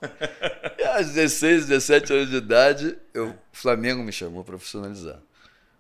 [0.80, 5.20] E Aos 16, 17 anos de idade, eu, o Flamengo me chamou para profissionalizar.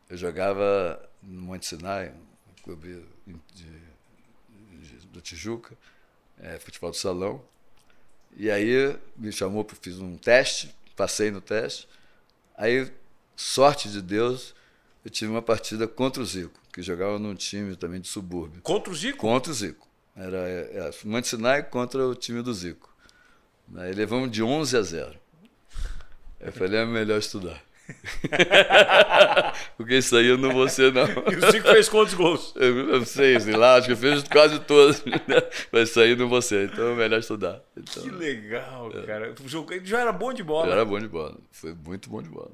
[0.09, 5.75] Eu jogava no Monte Sinai, um clube de, de- do Tijuca,
[6.39, 7.41] é, futebol de salão.
[8.35, 11.87] E aí me chamou, fiz um teste, passei no teste.
[12.55, 12.91] Aí,
[13.35, 14.53] sorte de Deus,
[15.03, 18.61] eu tive uma partida contra o Zico, que jogava num time também de subúrbio.
[18.61, 19.17] Contra o Zico?
[19.17, 19.87] Contra o Zico.
[20.15, 22.93] Era é, é, Monte Sinai contra o time do Zico.
[23.75, 25.19] Aí levamos de 11 a 0.
[26.39, 27.61] Eu falei, é melhor estudar.
[29.77, 31.05] Porque isso aí eu não vou ser, não.
[31.05, 32.53] E o Zico fez quantos gols?
[32.59, 35.03] Eu não sei, sei lá, acho que eu fiz quase todos.
[35.71, 37.61] Mas isso aí não vou ser, então é melhor estudar.
[37.75, 39.05] Então, que legal, é.
[39.05, 39.33] cara.
[39.71, 40.67] Ele já era bom de bola.
[40.67, 41.37] Já era bom de bola.
[41.51, 42.51] Foi muito bom de bola.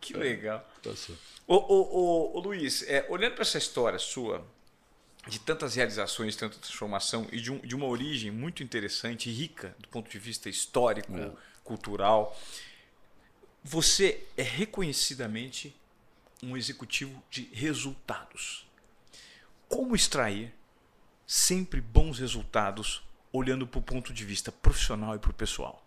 [0.00, 0.66] Que legal.
[0.82, 1.14] Passou.
[1.46, 4.44] Ô, ô, ô, ô Luiz, é, olhando para essa história sua,
[5.28, 9.74] de tantas realizações, tanta transformação e de, um, de, uma origem muito interessante e rica
[9.78, 11.30] do ponto de vista histórico, é.
[11.62, 12.36] cultural,
[13.62, 15.76] você é reconhecidamente
[16.42, 18.66] um executivo de resultados.
[19.68, 20.52] Como extrair
[21.26, 25.84] sempre bons resultados olhando para o ponto de vista profissional e para o pessoal?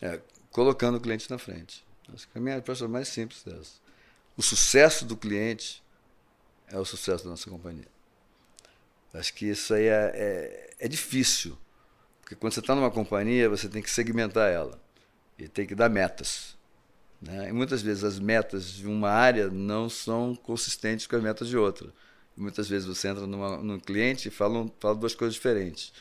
[0.00, 0.20] É,
[0.50, 1.84] colocando o cliente na frente.
[2.12, 3.72] Acho que a minha é mais simples dessa.
[4.36, 5.82] O sucesso do cliente
[6.68, 7.88] é o sucesso da nossa companhia.
[9.12, 11.56] Acho que isso aí é, é, é difícil.
[12.20, 14.80] Porque quando você está numa companhia, você tem que segmentar ela.
[15.38, 16.56] E tem que dar metas.
[17.20, 17.48] Né?
[17.48, 21.56] E muitas vezes as metas de uma área não são consistentes com as metas de
[21.56, 21.92] outra.
[22.36, 25.92] E muitas vezes você entra numa, num cliente e fala, fala duas coisas diferentes.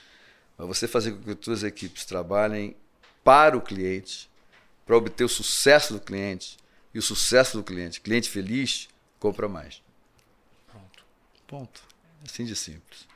[0.57, 2.75] Mas você fazer com que as suas equipes trabalhem
[3.23, 4.29] para o cliente,
[4.85, 6.57] para obter o sucesso do cliente,
[6.93, 8.87] e o sucesso do cliente, cliente feliz,
[9.19, 9.81] compra mais.
[10.67, 11.05] Pronto.
[11.47, 11.81] Ponto.
[12.23, 13.07] Assim de simples.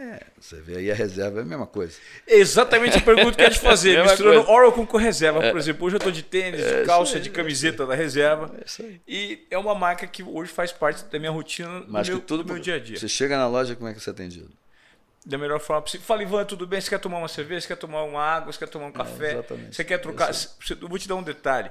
[0.00, 1.98] É, você vê aí a reserva é a mesma coisa.
[2.26, 4.50] Exatamente a pergunta que eu ia te fazer, misturando coisa.
[4.50, 5.40] Oracle com reserva.
[5.40, 5.58] Por é.
[5.58, 8.50] exemplo, hoje eu estou de tênis, de é calça, aí, de camiseta é da reserva.
[8.58, 8.98] É isso aí.
[9.06, 12.42] E é uma marca que hoje faz parte da minha rotina, Mas do meu, tudo
[12.42, 12.98] do meu dia a dia.
[12.98, 14.50] Você chega na loja, como é que você é atendido?
[15.26, 16.06] Da melhor forma possível.
[16.06, 16.80] Fala, Ivan, tudo bem?
[16.80, 17.60] Você quer tomar uma cerveja?
[17.60, 18.50] Você quer tomar uma água?
[18.50, 19.32] Você quer tomar um café?
[19.32, 20.30] É, você quer trocar?
[20.80, 21.70] Eu vou te dar um detalhe.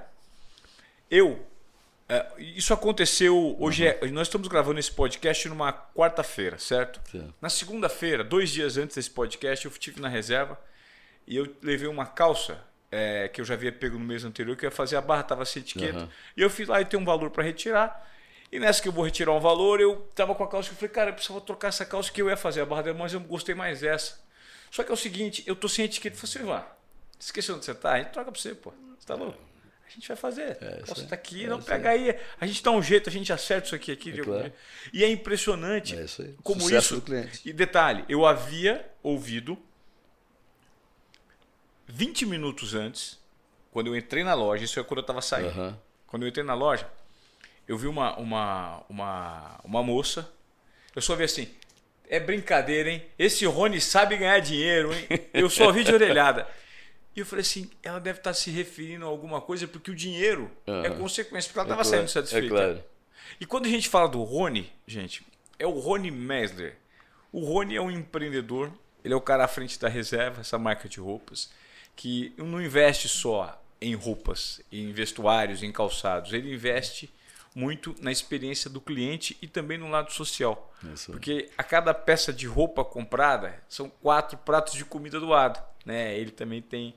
[1.09, 1.58] Eu é,
[2.37, 3.87] isso aconteceu hoje.
[3.87, 3.95] Uhum.
[4.01, 6.99] É, nós estamos gravando esse podcast numa quarta-feira, certo?
[7.11, 7.31] Sim.
[7.39, 10.59] Na segunda-feira, dois dias antes desse podcast, eu estive na reserva
[11.27, 12.59] e eu levei uma calça
[12.91, 15.21] é, que eu já havia pego no mês anterior, que eu ia fazer a barra,
[15.21, 15.99] estava sem etiqueta.
[15.99, 16.09] Uhum.
[16.35, 18.07] E eu fui lá e tem um valor para retirar.
[18.51, 20.89] E nessa que eu vou retirar um valor, eu estava com a calça e falei,
[20.89, 23.19] cara, eu precisava trocar essa calça que eu ia fazer a barra dela, mas eu
[23.19, 24.19] gostei mais dessa.
[24.71, 26.15] Só que é o seguinte, eu tô sem etiqueta.
[26.15, 26.65] Eu falei assim, Ivan,
[27.19, 27.93] esqueceu onde você tá?
[27.93, 28.73] A gente troca para você, pô.
[28.97, 29.48] Você tá louco?
[29.89, 30.57] A gente vai fazer.
[30.61, 32.15] É, Posso estar aqui, é não pega aí.
[32.39, 33.91] A gente dá um jeito, a gente acerta isso aqui.
[33.91, 34.53] aqui é claro.
[34.93, 36.95] E é impressionante é isso como Sucesso isso.
[36.95, 37.41] Do cliente.
[37.43, 39.57] E detalhe, eu havia ouvido
[41.87, 43.19] 20 minutos antes,
[43.71, 45.59] quando eu entrei na loja, isso é quando eu estava saindo.
[45.59, 45.75] Uhum.
[46.05, 46.87] Quando eu entrei na loja,
[47.67, 50.31] eu vi uma, uma, uma, uma moça,
[50.95, 51.47] eu só vi assim,
[52.07, 53.03] é brincadeira, hein?
[53.17, 55.07] Esse Rony sabe ganhar dinheiro, hein?
[55.33, 56.47] Eu só vi de orelhada.
[57.19, 60.49] E eu falei assim, ela deve estar se referindo a alguma coisa, porque o dinheiro
[60.65, 60.85] uhum.
[60.85, 62.45] é consequência, porque ela estava é claro, saindo satisfeita.
[62.45, 62.83] É claro.
[63.41, 65.27] E quando a gente fala do Rony, gente,
[65.59, 66.77] é o Rony Mesler.
[67.29, 68.71] O Rony é um empreendedor,
[69.03, 71.51] ele é o cara à frente da reserva, essa marca de roupas,
[71.93, 77.13] que não investe só em roupas, em vestuários, em calçados, ele investe
[77.53, 80.73] muito na experiência do cliente e também no lado social.
[80.93, 81.11] Isso.
[81.11, 86.17] Porque a cada peça de roupa comprada são quatro pratos de comida do lado né?
[86.17, 86.95] Ele também tem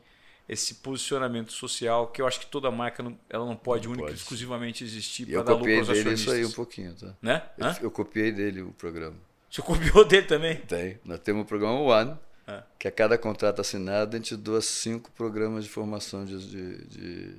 [0.53, 4.11] esse posicionamento social que eu acho que toda marca não, ela não pode não única
[4.11, 5.97] e exclusivamente existir para dar lucro aos acionistas.
[5.97, 7.15] Eu copiei dele isso aí um pouquinho, tá?
[7.23, 7.43] Né?
[7.57, 9.17] Eu, eu, copiei dele o programa.
[9.51, 10.57] Você copiou dele também?
[10.57, 11.01] Tem.
[11.05, 12.62] Nós temos o programa One, é.
[12.79, 17.35] que a cada contrato assinado a gente doa cinco programas de formação de, de, de,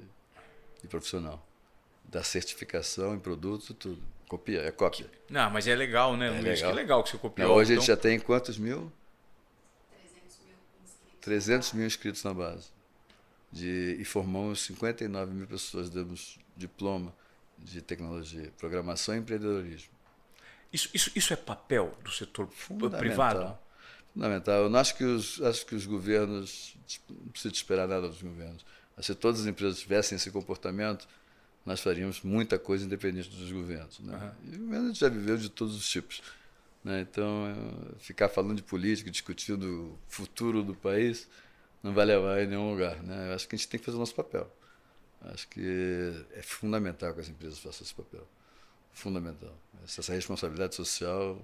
[0.81, 1.45] de profissional.
[2.03, 4.01] Da certificação em produtos e tudo.
[4.27, 5.05] Copia, é cópia.
[5.29, 6.27] Não, mas é legal, né?
[6.27, 6.43] É Luiz?
[6.43, 6.71] legal.
[6.71, 7.47] Que legal que você copiou.
[7.47, 7.83] Não, hoje então...
[7.83, 8.91] a gente então já tem quantos mil?
[11.21, 12.73] 300 mil inscritos na base.
[13.53, 17.13] De, e formamos 59 mil pessoas, damos diploma
[17.57, 19.93] de tecnologia, programação e empreendedorismo.
[20.71, 22.49] Isso, isso, isso é papel do setor
[22.97, 23.55] privado?
[24.11, 24.63] Fundamental.
[24.63, 26.75] Eu não acho que os, acho que os governos,
[27.07, 28.65] não precisa esperar nada dos governos.
[28.99, 31.07] Se todas as empresas tivessem esse comportamento,
[31.65, 33.99] nós faríamos muita coisa independente dos governos.
[33.99, 34.15] Né?
[34.15, 34.51] Uhum.
[34.51, 36.21] E o governo já viveu de todos os tipos.
[36.83, 37.01] Né?
[37.01, 37.45] Então,
[37.99, 41.27] ficar falando de política, discutindo o futuro do país,
[41.83, 43.03] não vai levar em nenhum lugar.
[43.03, 43.29] Né?
[43.29, 44.49] Eu acho que a gente tem que fazer o nosso papel.
[45.21, 48.27] Acho que é fundamental que as empresas façam esse papel.
[48.91, 49.53] Fundamental.
[49.83, 51.41] Essa responsabilidade social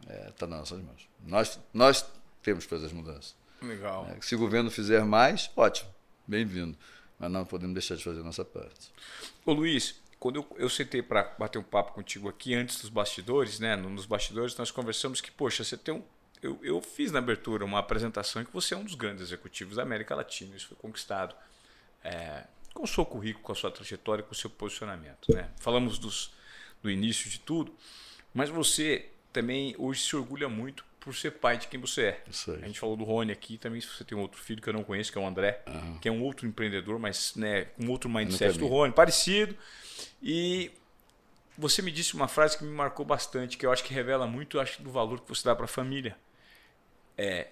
[0.00, 1.08] está é, tá nas nossas mãos.
[1.24, 2.04] Nós, nós
[2.42, 3.34] temos que fazer as mudanças.
[3.62, 4.06] Legal.
[4.06, 5.90] É, se o governo fizer mais, ótimo,
[6.26, 6.76] bem-vindo.
[7.18, 8.92] Mas não podemos deixar de fazer a nossa parte.
[9.44, 13.58] Ô Luiz, quando eu, eu sentei para bater um papo contigo aqui antes dos bastidores,
[13.58, 13.74] né?
[13.76, 16.02] Nos bastidores nós conversamos que, poxa, você tem um.
[16.42, 19.76] Eu, eu fiz na abertura uma apresentação em que você é um dos grandes executivos
[19.76, 20.56] da América Latina.
[20.56, 21.34] Isso foi conquistado
[22.04, 25.32] é, com o seu currículo, com a sua trajetória, com o seu posicionamento.
[25.34, 25.50] Né?
[25.58, 26.32] Falamos dos,
[26.82, 27.74] do início de tudo,
[28.32, 32.24] mas você também hoje se orgulha muito por ser pai de quem você é.
[32.62, 34.72] A gente falou do Rony aqui também, se você tem um outro filho que eu
[34.72, 35.98] não conheço, que é o André, Aham.
[35.98, 38.66] que é um outro empreendedor, mas né, com outro mindset do.
[38.66, 39.56] Rony, parecido.
[40.22, 40.70] E
[41.56, 44.60] você me disse uma frase que me marcou bastante, que eu acho que revela muito
[44.60, 46.16] acho, do valor que você dá para a família.
[47.18, 47.48] É,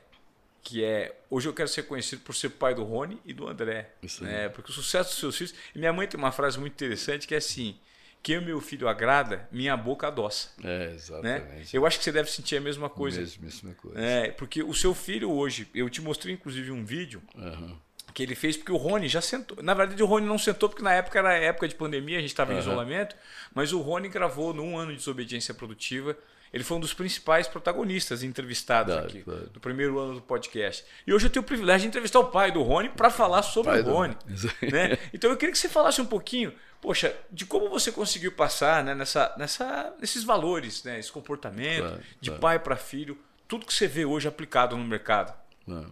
[0.63, 3.91] que é, hoje eu quero ser conhecido por ser pai do Rony e do André.
[4.03, 4.49] Isso né?
[4.49, 5.55] Porque o sucesso dos seus filhos...
[5.75, 7.77] E minha mãe tem uma frase muito interessante que é assim,
[8.23, 10.51] quem o meu filho agrada, minha boca adoça.
[10.65, 10.95] É, Né?
[10.95, 11.77] exatamente.
[11.77, 13.21] Eu acho que você deve sentir a mesma coisa.
[13.21, 14.01] Mesmíssima coisa.
[14.01, 17.79] É, porque o seu filho hoje, eu te mostrei inclusive um vídeo Aham.
[18.13, 19.63] que ele fez porque o Rony já sentou.
[19.63, 22.31] Na verdade, o Rony não sentou porque na época era época de pandemia, a gente
[22.31, 22.63] estava em Aham.
[22.63, 23.15] isolamento,
[23.55, 26.17] mas o Rony gravou num ano de desobediência produtiva.
[26.53, 29.51] Ele foi um dos principais protagonistas entrevistados Claro, aqui, claro.
[29.53, 30.85] do primeiro ano do podcast.
[31.07, 33.73] E hoje eu tenho o privilégio de entrevistar o pai do Rony para falar sobre
[33.73, 34.17] Pai o do- Rony.
[34.63, 34.71] Aí.
[34.73, 34.99] né?
[35.13, 38.95] Então eu queria que você falasse um pouquinho, poxa, de como você conseguiu passar né,
[38.95, 43.87] nessa, nessa, nesses valores, né, esse comportamento Claro, de pai para filho, tudo que você
[43.87, 45.35] vê hoje aplicado no mercado.
[45.67, 45.87] Não.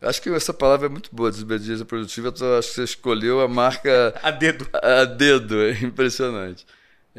[0.00, 2.28] Acho que essa palavra é muito boa, desobediência produtiva.
[2.28, 4.68] Acho que você escolheu a marca A dedo.
[4.72, 6.64] a dedo, é impressionante.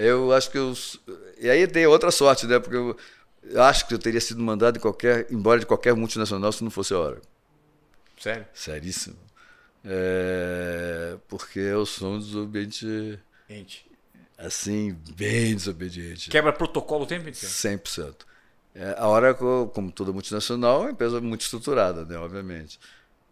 [0.02, 0.74] Eu acho que eu.
[1.40, 2.58] E aí tem outra sorte, né?
[2.58, 2.98] Porque eu,
[3.44, 6.72] eu acho que eu teria sido mandado em qualquer, embora de qualquer multinacional se não
[6.72, 7.22] fosse a hora.
[8.18, 8.46] Sério?
[8.54, 9.18] Seríssimo.
[9.84, 13.86] É, porque eu sou um desobediente, Gente.
[14.38, 16.30] assim, bem desobediente.
[16.30, 17.54] Quebra protocolo o tempo inteiro.
[17.54, 18.16] 100%.
[18.76, 22.80] É, a Oracle, como toda multinacional, é uma empresa muito estruturada, né, obviamente.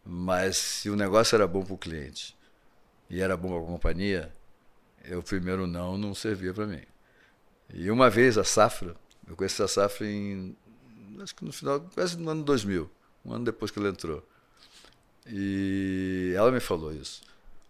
[0.06, 2.36] Mas se o negócio era bom para o cliente
[3.10, 4.34] e era bom para a companhia,
[5.08, 6.84] eu primeiro não, não servia para mim.
[7.74, 8.96] E uma vez a Safra,
[9.28, 10.56] eu conheci a Safra em,
[11.22, 12.90] acho que no final, quase no ano 2000,
[13.26, 14.26] um ano depois que ela entrou.
[15.26, 17.22] E ela me falou isso.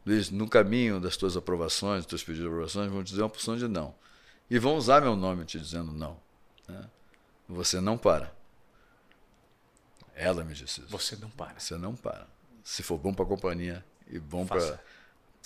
[0.06, 3.30] Luiz, no caminho das tuas aprovações, dos teus pedidos de aprovações, vão te dizer uma
[3.30, 3.94] porção de não.
[4.50, 6.18] E vão usar meu nome te dizendo não.
[6.68, 6.90] né?
[7.50, 8.34] Você não para.
[10.16, 10.90] Ela me disse isso.
[10.90, 11.60] Você não para.
[11.60, 12.28] Você não para.
[12.64, 14.80] Se for bom para a companhia e bom para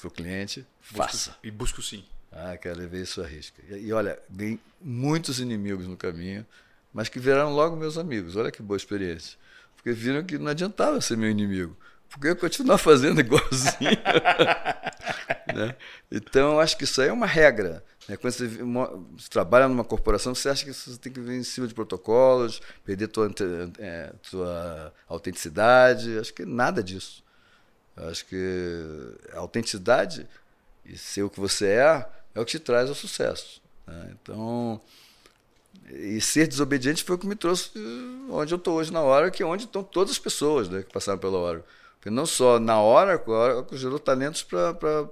[0.08, 1.36] O cliente, Busca- faça.
[1.44, 2.04] E busca o sim.
[2.32, 3.62] Ah, cara, levei isso à risca.
[3.70, 6.46] E, e olha, ganhei muitos inimigos no caminho,
[6.94, 8.36] mas que viraram logo meus amigos.
[8.36, 9.38] Olha que boa experiência.
[9.76, 11.76] Porque viram que não adiantava ser meu inimigo.
[12.10, 13.92] Porque eu ia continuar fazendo igualzinho.
[15.56, 15.76] né?
[16.12, 17.84] Então, eu acho que isso aí é uma regra.
[18.08, 18.18] né?
[18.18, 21.68] Quando você, você trabalha numa corporação, você acha que você tem que vir em cima
[21.68, 23.44] de protocolos, perder ante-
[23.80, 26.18] é, tua autenticidade.
[26.20, 27.24] Acho que nada disso.
[28.10, 30.28] Acho que a autenticidade
[30.86, 33.62] e ser o que você é é o que te traz ao sucesso.
[33.86, 34.12] né?
[34.14, 34.82] Então,
[35.90, 39.30] e ser desobediente foi o que me trouxe eh, onde eu estou hoje na hora,
[39.30, 41.66] que é onde estão todas as pessoas né, que passaram pela hora.
[41.96, 45.08] Porque não só na hora, a Oracle gerou talentos para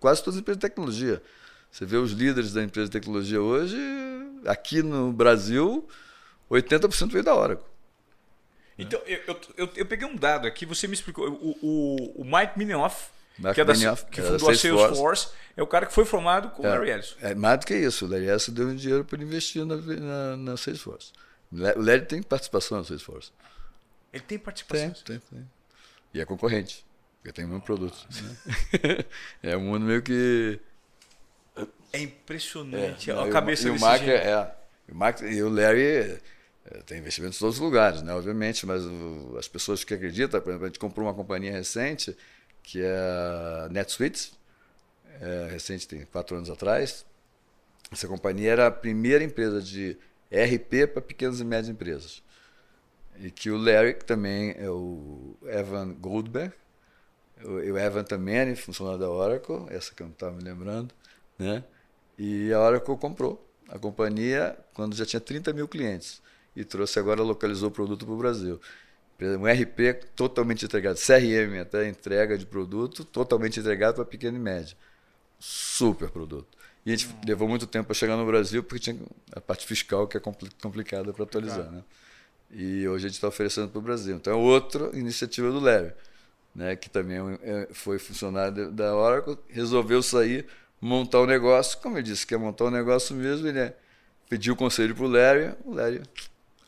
[0.00, 1.22] quase todas as empresas de tecnologia.
[1.70, 3.76] Você vê os líderes da empresa de tecnologia hoje,
[4.46, 5.86] aqui no Brasil,
[6.50, 7.66] 80% veio da Oracle.
[8.78, 11.28] Então, eu, eu, eu, eu peguei um dado aqui, você me explicou.
[11.30, 13.08] O, o, o Mike Minioff,
[13.38, 14.82] Mike que, é da, Minioff, que é da fundou a Salesforce.
[14.84, 17.16] Salesforce, é o cara que foi formado com o Larry Ellison.
[17.22, 18.04] É mais do que isso.
[18.04, 21.12] O Larry Ellison deu um dinheiro para investir na, na, na Salesforce.
[21.50, 23.30] O Larry tem participação na Salesforce.
[24.12, 24.90] Ele tem participação.
[24.90, 25.50] Tem, tem, tem.
[26.12, 26.84] E é concorrente,
[27.18, 27.96] porque tem o mesmo produto.
[28.22, 29.04] né?
[29.42, 30.60] é um mundo meio que.
[31.92, 34.16] É impressionante não, a o- cabeça e o desse Mark gênio.
[34.16, 34.54] é, é.
[34.88, 36.20] E o, Mark, e o Larry é,
[36.86, 38.12] tem investimentos em todos os lugares, né?
[38.12, 38.82] obviamente, mas
[39.38, 42.16] as pessoas que acreditam, por exemplo, a gente comprou uma companhia recente,
[42.62, 44.32] que é a NetSuite,
[45.20, 47.06] é, recente, tem quatro anos atrás.
[47.90, 49.96] Essa companhia era a primeira empresa de
[50.30, 52.22] RP para pequenas e médias empresas.
[53.18, 56.52] E que o Larry, que também é o Evan Goldberg,
[57.44, 60.92] o, Evan também era funcionário da Oracle, essa que eu não estava me lembrando,
[61.38, 61.64] né?
[62.18, 66.20] E a Oracle comprou a companhia quando já tinha 30 mil clientes
[66.56, 68.60] e trouxe agora, localizou o produto para o Brasil.
[69.20, 74.76] Um RP totalmente entregado, CRM até entrega de produto, totalmente entregado para pequeno e médio.
[75.38, 76.46] Super produto.
[76.84, 78.98] E a gente levou muito tempo para chegar no Brasil porque tinha
[79.32, 81.82] a parte fiscal que é compli- complicada para atualizar, né?
[82.50, 84.16] E hoje a gente está oferecendo para o Brasil.
[84.16, 85.92] Então é outra iniciativa do Larry,
[86.54, 86.76] né?
[86.76, 90.46] que também é é- foi funcionário da Oracle, resolveu sair,
[90.80, 91.78] montar um negócio.
[91.78, 93.74] Como ele disse, quer montar um negócio mesmo, ele né,
[94.28, 96.02] pediu o conselho para o Larry, o Larry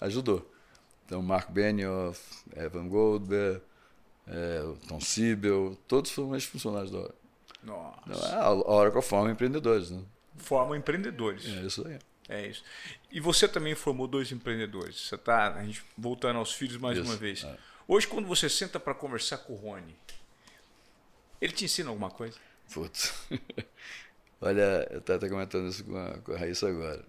[0.00, 0.50] ajudou.
[1.06, 2.20] Então, Mark Benioff,
[2.54, 3.62] Evan Goldberg,
[4.26, 7.18] é, o Tom Siebel, todos foram ex-funcionários da Oracle.
[7.62, 8.28] Nossa.
[8.28, 10.02] Então, a Oracle forma empreendedores, né?
[10.36, 11.46] Formam empreendedores.
[11.46, 11.98] É isso aí.
[12.28, 12.62] É isso.
[13.10, 15.08] E você também formou dois empreendedores.
[15.08, 17.42] Você tá, a gente voltando aos filhos mais Isso, uma vez.
[17.42, 17.56] é.
[17.86, 19.96] Hoje, quando você senta para conversar com o Rony,
[21.40, 22.36] ele te ensina alguma coisa?
[22.72, 23.14] Putz.
[24.40, 27.02] Olha, eu estava até comentando isso com a, com a Raíssa agora.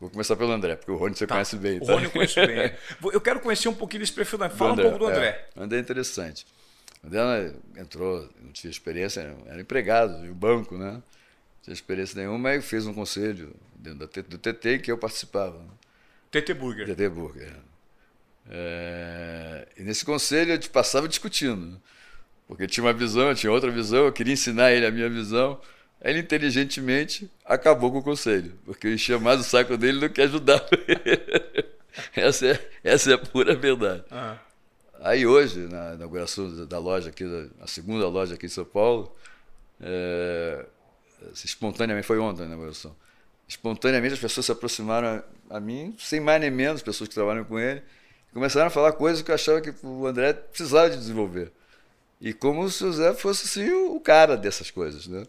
[0.00, 1.34] Vou começar pelo André, porque o Rony você tá.
[1.34, 1.80] conhece bem.
[1.80, 1.86] Tá?
[1.86, 2.72] O Rony eu conheço bem.
[3.12, 4.38] Eu quero conhecer um pouquinho desse perfil.
[4.50, 5.48] Fala André, um pouco do André.
[5.56, 6.46] É, André é interessante.
[7.02, 10.92] O André entrou, não tinha experiência, era empregado de um banco, né?
[10.92, 11.02] Não
[11.62, 15.60] tinha experiência nenhuma, mas fez um conselho dentro do TT que eu participava.
[16.30, 16.86] TT Burger.
[16.86, 17.52] TT Burger.
[18.50, 21.80] É, e nesse conselho a gente passava discutindo.
[22.46, 25.60] Porque tinha uma visão, tinha outra visão, eu queria ensinar ele a minha visão.
[26.00, 30.22] Ele inteligentemente acabou com o conselho, porque eu enchia mais o saco dele do que
[30.22, 30.68] ajudava
[32.14, 34.04] essa, é, essa é a pura verdade.
[34.10, 34.36] Uhum.
[35.00, 37.24] Aí hoje, na inauguração da loja aqui,
[37.60, 39.14] a segunda loja aqui em São Paulo,
[39.80, 40.66] é,
[41.32, 42.94] espontaneamente, foi ontem a inauguração,
[43.48, 47.44] espontaneamente as pessoas se aproximaram a, a mim, sem mais nem menos, pessoas que trabalham
[47.44, 47.82] com ele,
[48.32, 51.52] começaram a falar coisas que eu achava que o André precisava de desenvolver.
[52.20, 55.24] E como se o Zé fosse assim, o cara dessas coisas, né?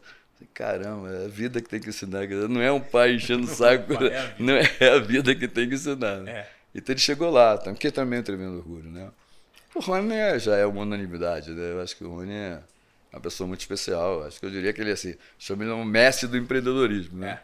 [0.53, 2.27] Caramba, é a vida que tem que ensinar.
[2.27, 5.75] Não é um pai enchendo o saco, é não é a vida que tem que
[5.75, 6.17] ensinar.
[6.21, 6.31] Né?
[6.31, 6.49] É.
[6.73, 7.73] Então ele chegou lá, tá?
[7.73, 8.89] que também é um tremendo orgulho.
[8.89, 9.09] Né?
[9.75, 11.51] O Rony é, já é uma unanimidade.
[11.51, 11.71] Né?
[11.71, 12.61] Eu acho que o Rony é
[13.11, 14.23] uma pessoa muito especial.
[14.23, 17.19] Acho que eu diria que ele assim, chama ele um mestre do empreendedorismo.
[17.19, 17.39] Né?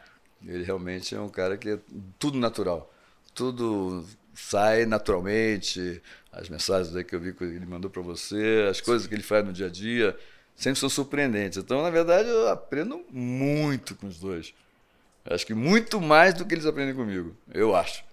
[0.45, 0.53] É.
[0.53, 1.79] Ele realmente é um cara que é
[2.17, 2.93] tudo natural.
[3.33, 6.01] Tudo sai naturalmente.
[6.31, 9.45] As mensagens que eu vi que ele mandou para você, as coisas que ele faz
[9.45, 10.17] no dia a dia
[10.55, 11.57] sempre são surpreendentes.
[11.57, 14.53] Então, na verdade, eu aprendo muito com os dois.
[15.25, 18.03] Acho que muito mais do que eles aprendem comigo, eu acho.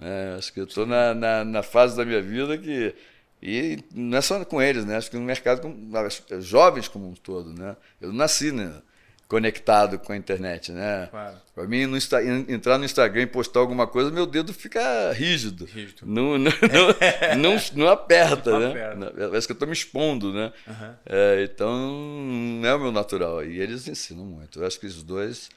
[0.00, 2.94] É, acho que eu estou na, na, na, fase da minha vida que.
[3.42, 4.96] E não é só com eles, né?
[4.96, 5.72] Acho que no mercado,
[6.40, 7.76] jovens como um todo, né?
[8.00, 8.72] Eu nasci, né?
[9.34, 11.08] Conectado com a internet, né?
[11.10, 11.36] Claro.
[11.56, 15.64] Para mim, no Insta, entrar no Instagram e postar alguma coisa, meu dedo fica rígido.
[15.64, 16.06] Rígido.
[16.06, 18.70] Não, não, não, não, não aperta, não né?
[18.70, 19.28] Aperta.
[19.28, 20.52] Parece que eu estou me expondo, né?
[20.68, 20.94] Uhum.
[21.04, 21.76] É, então,
[22.60, 23.44] não é o meu natural.
[23.44, 24.60] E eles ensinam muito.
[24.60, 25.50] Eu acho que os dois,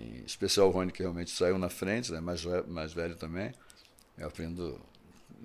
[0.00, 2.22] em especial o Rony, que realmente saiu na frente, né?
[2.22, 3.52] mais, mais velho também,
[4.16, 4.80] eu aprendo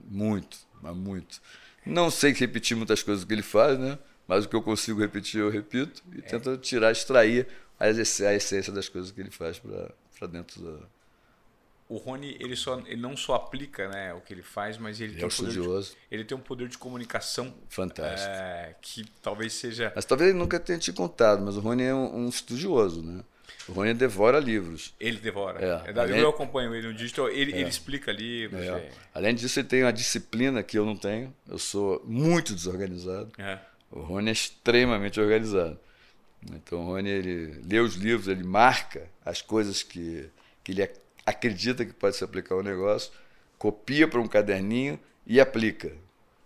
[0.07, 1.41] muito, mas muito.
[1.85, 3.99] Não sei repetir muitas coisas que ele faz, né?
[4.27, 6.21] Mas o que eu consigo repetir, eu repito e é.
[6.21, 7.47] tento tirar, extrair
[7.79, 10.85] a essência das coisas que ele faz para dentro da.
[11.87, 15.11] O Rony, ele, só, ele não só aplica né, o que ele faz, mas ele,
[15.11, 15.91] ele tem, é um estudioso.
[15.91, 18.27] De, ele tem um poder de comunicação fantástico.
[18.27, 19.93] É, que talvez seja.
[19.95, 23.23] Mas talvez ele nunca tenha te contado, mas o Rony é um, um estudioso, né?
[23.67, 24.95] O Rony devora livros.
[24.99, 25.63] Ele devora.
[25.63, 26.19] É, é além...
[26.19, 27.59] Eu acompanho ele no digital, ele, é.
[27.59, 28.61] ele explica livros.
[28.61, 28.67] É.
[28.67, 28.91] é.
[29.13, 31.31] Além disso, ele tem uma disciplina que eu não tenho.
[31.47, 33.31] Eu sou muito desorganizado.
[33.37, 33.59] É.
[33.91, 35.79] O Rony é extremamente organizado.
[36.53, 40.29] Então o Rony ele lê os livros, ele marca as coisas que,
[40.63, 40.89] que ele
[41.25, 43.11] acredita que pode se aplicar ao negócio,
[43.57, 45.91] copia para um caderninho e aplica.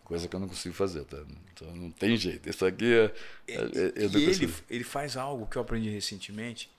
[0.04, 1.18] Coisa que eu não consigo fazer, tá?
[1.54, 2.50] Então não tem jeito.
[2.50, 3.14] Isso aqui é,
[3.48, 6.70] é, é ele, ele faz algo que eu aprendi recentemente,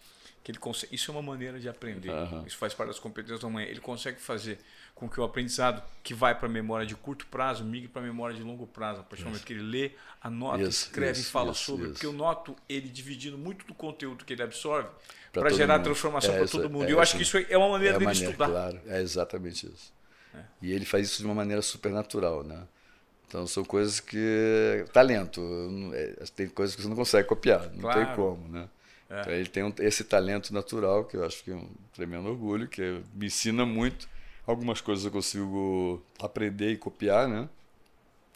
[0.42, 2.10] que ele consegue, isso é uma maneira de aprender.
[2.10, 2.44] Uhum.
[2.46, 3.68] Isso faz parte das competências da manhã.
[3.68, 4.58] Ele consegue fazer
[5.00, 8.04] com que o aprendizado que vai para a memória de curto prazo migre para a
[8.04, 9.00] memória de longo prazo.
[9.00, 11.88] A partir do momento que ele lê, anota, isso, escreve isso, e fala isso, sobre.
[11.88, 14.90] Porque eu noto ele dividindo muito do conteúdo que ele absorve
[15.32, 15.84] para gerar mundo.
[15.84, 16.84] transformação é, para todo mundo.
[16.84, 18.48] É, e eu acho que isso é uma maneira é dele maneira, estudar.
[18.48, 19.90] Claro, é exatamente isso.
[20.34, 20.42] É.
[20.60, 22.62] E ele faz isso de uma maneira super natural, né?
[23.26, 24.84] Então são coisas que.
[24.92, 25.40] Talento.
[25.94, 28.04] É, tem coisas que você não consegue copiar, não claro.
[28.04, 28.68] tem como, né?
[29.08, 29.20] É.
[29.22, 32.68] Então, ele tem um, esse talento natural, que eu acho que é um tremendo orgulho,
[32.68, 34.06] que me ensina muito
[34.46, 37.48] Algumas coisas eu consigo aprender e copiar, né?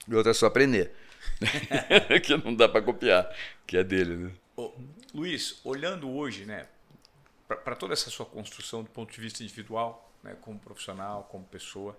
[0.07, 0.95] E outras é só aprender.
[2.23, 3.35] que não dá para copiar,
[3.67, 4.33] que é dele, né?
[4.57, 4.73] Ô,
[5.13, 6.69] Luiz, olhando hoje, né,
[7.47, 11.99] para toda essa sua construção do ponto de vista individual, né, como profissional, como pessoa,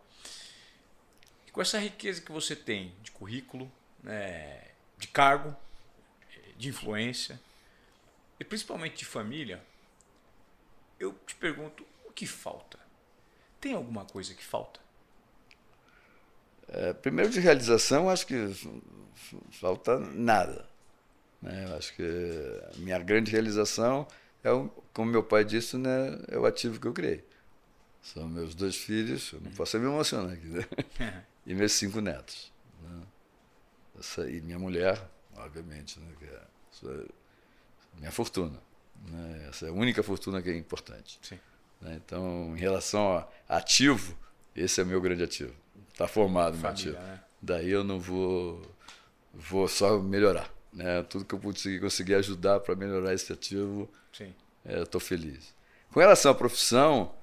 [1.51, 3.72] com essa riqueza que você tem de currículo,
[4.03, 4.62] né,
[4.97, 5.56] de cargo,
[6.58, 7.39] de influência
[8.39, 9.64] e principalmente de família,
[10.99, 12.80] eu te pergunto o que falta?
[13.66, 14.80] Tem alguma coisa que falta?
[16.68, 18.36] É, primeiro de realização, acho que
[19.53, 20.70] falta nada.
[21.41, 21.76] Né?
[21.76, 24.07] Acho que a minha grande realização
[24.43, 27.26] é, o, como meu pai disse, né, é o ativo que eu criei.
[28.03, 30.68] São meus dois filhos, eu não posso me emocionar aqui, né?
[31.43, 32.53] e meus cinco netos.
[32.84, 33.01] Né?
[33.97, 37.05] Essa, e minha mulher, obviamente, né, que é
[37.95, 38.61] minha fortuna.
[39.09, 39.47] Né?
[39.49, 41.18] Essa é a única fortuna que é importante.
[41.24, 41.39] Sim.
[41.82, 41.99] Né?
[42.03, 44.17] Então, em relação a ativo,
[44.55, 45.53] esse é meu grande ativo.
[45.91, 46.97] Está formado meu ativo.
[46.97, 47.21] Né?
[47.41, 48.61] Daí eu não vou,
[49.34, 50.49] vou só melhorar.
[50.73, 51.03] Né?
[51.03, 53.89] Tudo que eu conseguir, conseguir ajudar para melhorar esse ativo,
[54.65, 55.53] é, eu estou feliz.
[55.91, 57.13] Com relação à profissão,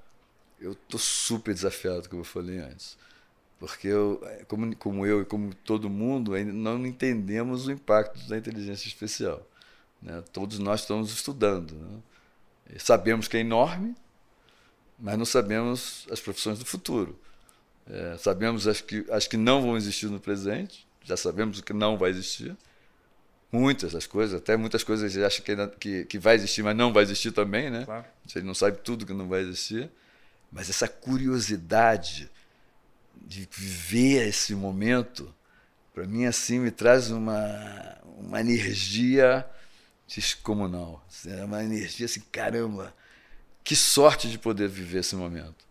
[0.59, 2.97] eu estou super desafiado, como eu falei antes.
[3.59, 8.37] Porque eu, como, como eu e como todo mundo, ainda não entendemos o impacto da
[8.37, 9.45] inteligência especial.
[10.01, 10.23] Né?
[10.33, 11.73] Todos nós estamos estudando.
[11.75, 12.01] Né?
[12.77, 13.95] Sabemos que é enorme,
[14.99, 17.19] mas não sabemos as profissões do futuro.
[17.89, 21.73] É, sabemos as que, as que não vão existir no presente, já sabemos o que
[21.73, 22.55] não vai existir.
[23.51, 26.75] Muitas das coisas, até muitas coisas a gente acha que, que, que vai existir, mas
[26.75, 27.85] não vai existir também, né?
[27.85, 28.05] Claro.
[28.25, 29.91] A gente não sabe tudo que não vai existir.
[30.51, 32.29] Mas essa curiosidade
[33.15, 35.33] de viver esse momento,
[35.93, 39.45] para mim, assim, me traz uma, uma energia
[40.07, 41.05] descomunal.
[41.25, 42.93] É uma energia assim, caramba,
[43.63, 45.65] que sorte de poder viver esse momento.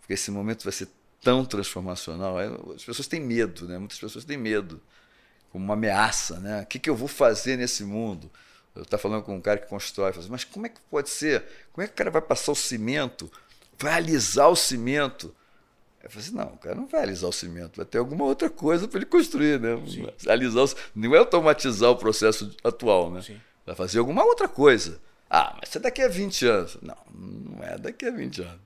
[0.00, 0.88] Porque esse momento vai ser
[1.22, 2.38] tão transformacional.
[2.74, 3.78] As pessoas têm medo, né?
[3.78, 4.80] Muitas pessoas têm medo,
[5.50, 6.62] como uma ameaça, né?
[6.62, 8.30] O que, que eu vou fazer nesse mundo?
[8.74, 11.44] Eu estava falando com um cara que constrói, assim, mas como é que pode ser?
[11.72, 13.30] Como é que o cara vai passar o cimento,
[13.78, 15.34] vai alisar o cimento?
[16.04, 18.50] Eu falei assim, não, o cara não vai alisar o cimento, vai ter alguma outra
[18.50, 19.82] coisa para ele construir, né?
[19.88, 20.06] Sim.
[20.28, 23.22] Alisar o, não é automatizar o processo atual, né?
[23.22, 23.40] Sim.
[23.64, 25.00] Vai fazer alguma outra coisa.
[25.28, 26.78] Ah, mas é daqui a 20 anos.
[26.80, 28.60] Não, não é daqui a 20 anos.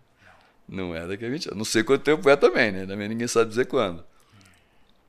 [0.69, 1.59] Não é daqui a 20 anos.
[1.59, 2.87] Não sei quanto tempo é também, né?
[2.87, 4.05] Também ninguém sabe dizer quando.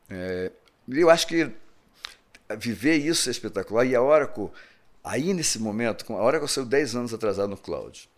[0.09, 0.51] É,
[0.89, 1.51] eu acho que
[2.57, 3.85] viver isso é espetacular.
[3.85, 4.49] E a Oracle,
[5.03, 8.09] aí nesse momento, a Oracle saiu 10 anos atrasado no cloud.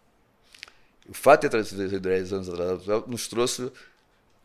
[1.08, 3.72] O fato de ter trazido 10 anos atrasado no cloud nos trouxe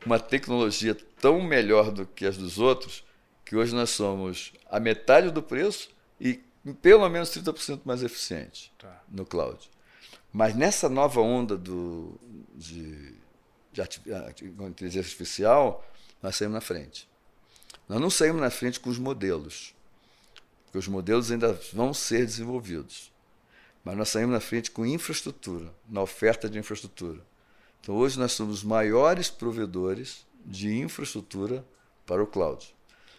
[0.05, 3.05] uma tecnologia tão melhor do que as dos outros,
[3.45, 6.41] que hoje nós somos a metade do preço e
[6.75, 9.03] pelo menos 30% mais eficiente tá.
[9.09, 9.71] no cloud.
[10.33, 12.19] Mas nessa nova onda do,
[12.55, 13.15] de,
[13.73, 13.83] de,
[14.35, 15.85] de inteligência artificial,
[16.23, 17.09] nós saímos na frente.
[17.89, 19.75] Nós não saímos na frente com os modelos,
[20.65, 23.11] porque os modelos ainda vão ser desenvolvidos.
[23.83, 27.25] Mas nós saímos na frente com infraestrutura, na oferta de infraestrutura.
[27.81, 31.65] Então hoje nós somos os maiores provedores de infraestrutura
[32.05, 32.75] para o cloud.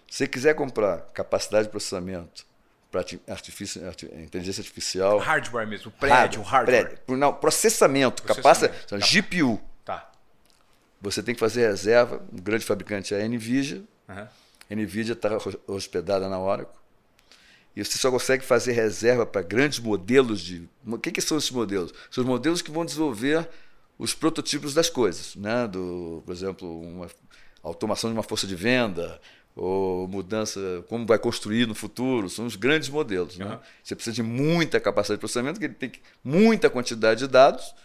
[0.08, 2.46] Se você quiser comprar capacidade de processamento,
[2.92, 3.06] para
[4.22, 5.20] inteligência artificial.
[5.20, 6.88] Hardware mesmo, prédio, hardware.
[6.88, 7.18] Prédio.
[7.18, 8.88] Não, processamento, processamento.
[8.88, 8.98] tá.
[8.98, 9.62] GPU.
[9.86, 10.12] Tá.
[11.02, 12.22] Você tem que fazer reserva.
[12.32, 13.84] Um grande fabricante é a NVIDIA.
[14.08, 14.28] Uhum.
[14.72, 15.38] A NVIDIA está
[15.68, 16.80] hospedada na Oracle.
[17.76, 20.68] E você só consegue fazer reserva para grandes modelos de.
[20.86, 21.94] O que, que são esses modelos?
[22.10, 23.48] São os modelos que vão desenvolver
[23.98, 25.36] os prototipos das coisas.
[25.36, 25.68] Né?
[25.68, 27.08] Do, por exemplo, uma
[27.62, 29.20] automação de uma força de venda,
[29.62, 33.38] ou mudança, como vai construir no futuro, são os grandes modelos.
[33.38, 33.46] Né?
[33.46, 33.60] Uhum.
[33.84, 37.76] Você precisa de muita capacidade de processamento, que ele tem que, muita quantidade de dados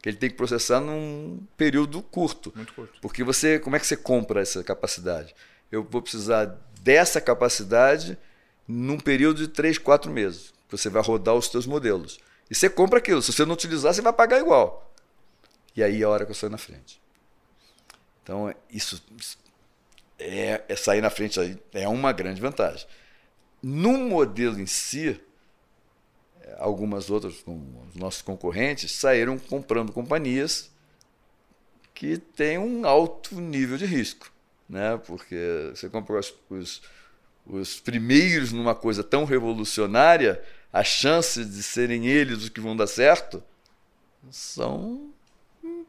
[0.00, 2.52] que ele tem que processar num período curto.
[2.54, 3.00] Muito curto.
[3.00, 5.34] Porque você, como é que você compra essa capacidade?
[5.72, 8.16] Eu vou precisar dessa capacidade
[8.68, 10.52] num período de 3, 4 meses.
[10.70, 12.20] Você vai rodar os seus modelos.
[12.50, 13.22] E você compra aquilo.
[13.22, 14.94] Se você não utilizar, você vai pagar igual.
[15.74, 17.00] E aí é a hora que eu saio na frente.
[18.22, 19.02] Então, isso
[20.18, 22.86] é, é sair na frente aí é uma grande vantagem.
[23.62, 25.20] No modelo em si,
[26.42, 30.70] é, algumas outras, como os nossos concorrentes, saíram comprando companhias
[31.92, 34.30] que têm um alto nível de risco.
[34.68, 35.00] Né?
[35.06, 36.82] Porque você compra os, os,
[37.46, 40.42] os primeiros numa coisa tão revolucionária,
[40.72, 43.42] as chances de serem eles os que vão dar certo
[44.30, 45.12] são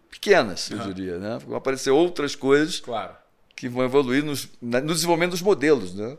[0.10, 1.18] pequenas, eu diria.
[1.18, 1.40] Né?
[1.46, 3.25] Vão aparecer outras coisas claro
[3.56, 5.94] que vão evoluir nos, no desenvolvimento dos modelos.
[5.94, 6.18] Né?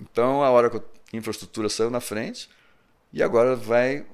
[0.00, 2.48] Então, a hora que a infraestrutura saiu na frente,
[3.12, 4.04] e agora vai,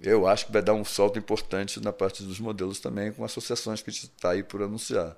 [0.00, 3.80] eu acho que vai dar um salto importante na parte dos modelos também, com associações
[3.80, 5.16] que a gente está aí por anunciar.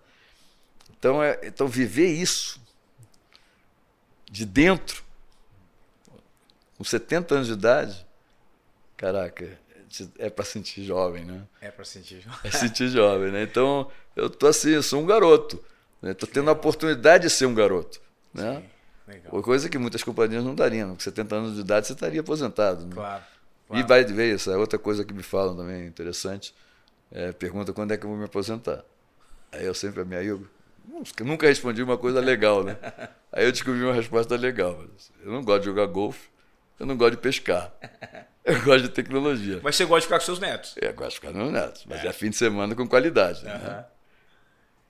[0.96, 2.60] Então, é, então, viver isso
[4.30, 5.02] de dentro,
[6.78, 8.06] com 70 anos de idade,
[8.96, 9.58] caraca,
[10.18, 11.46] é para sentir jovem, né?
[11.60, 12.40] É para sentir jovem.
[12.42, 13.42] É sentir jovem, né?
[13.42, 15.62] Então, eu tô assim, eu sou um garoto.
[16.12, 16.32] Estou né?
[16.34, 18.00] tendo a oportunidade de ser um garoto.
[18.32, 18.62] Né?
[19.06, 20.94] Sim, Coisa que muitas companhias não dariam.
[20.94, 22.86] Com 70 anos de idade você estaria aposentado.
[22.86, 22.94] Né?
[22.94, 23.22] Claro,
[23.68, 23.84] claro.
[23.84, 26.54] E vai ver isso, é outra coisa que me falam também interessante.
[27.12, 28.82] É, pergunta quando é que eu vou me aposentar.
[29.52, 30.48] Aí eu sempre, minha Hugo,
[31.20, 32.76] nunca respondi uma coisa legal, né?
[33.32, 34.84] Aí eu descobri uma resposta legal.
[35.22, 36.28] Eu não gosto de jogar golfe,
[36.78, 37.72] eu não gosto de pescar.
[38.44, 39.58] Eu gosto de tecnologia.
[39.62, 40.74] Mas você gosta de ficar com seus netos?
[40.78, 41.86] É, eu gosto de ficar com meus netos.
[41.86, 43.42] Mas é, é fim de semana com qualidade.
[43.42, 43.50] Uhum.
[43.50, 43.86] Né?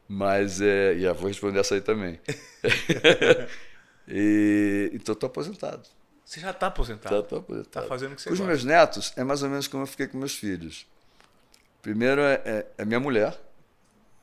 [0.09, 0.95] Mas é.
[0.95, 2.21] E vou responder essa aí também.
[4.09, 5.89] e, então estou aposentado.
[6.25, 7.15] Você já está aposentado?
[7.15, 7.69] Já estou aposentado.
[7.69, 8.45] Está fazendo o que você Com gosta.
[8.45, 10.87] os meus netos, é mais ou menos como eu fiquei com meus filhos.
[11.83, 13.39] Primeiro é, é, é minha mulher,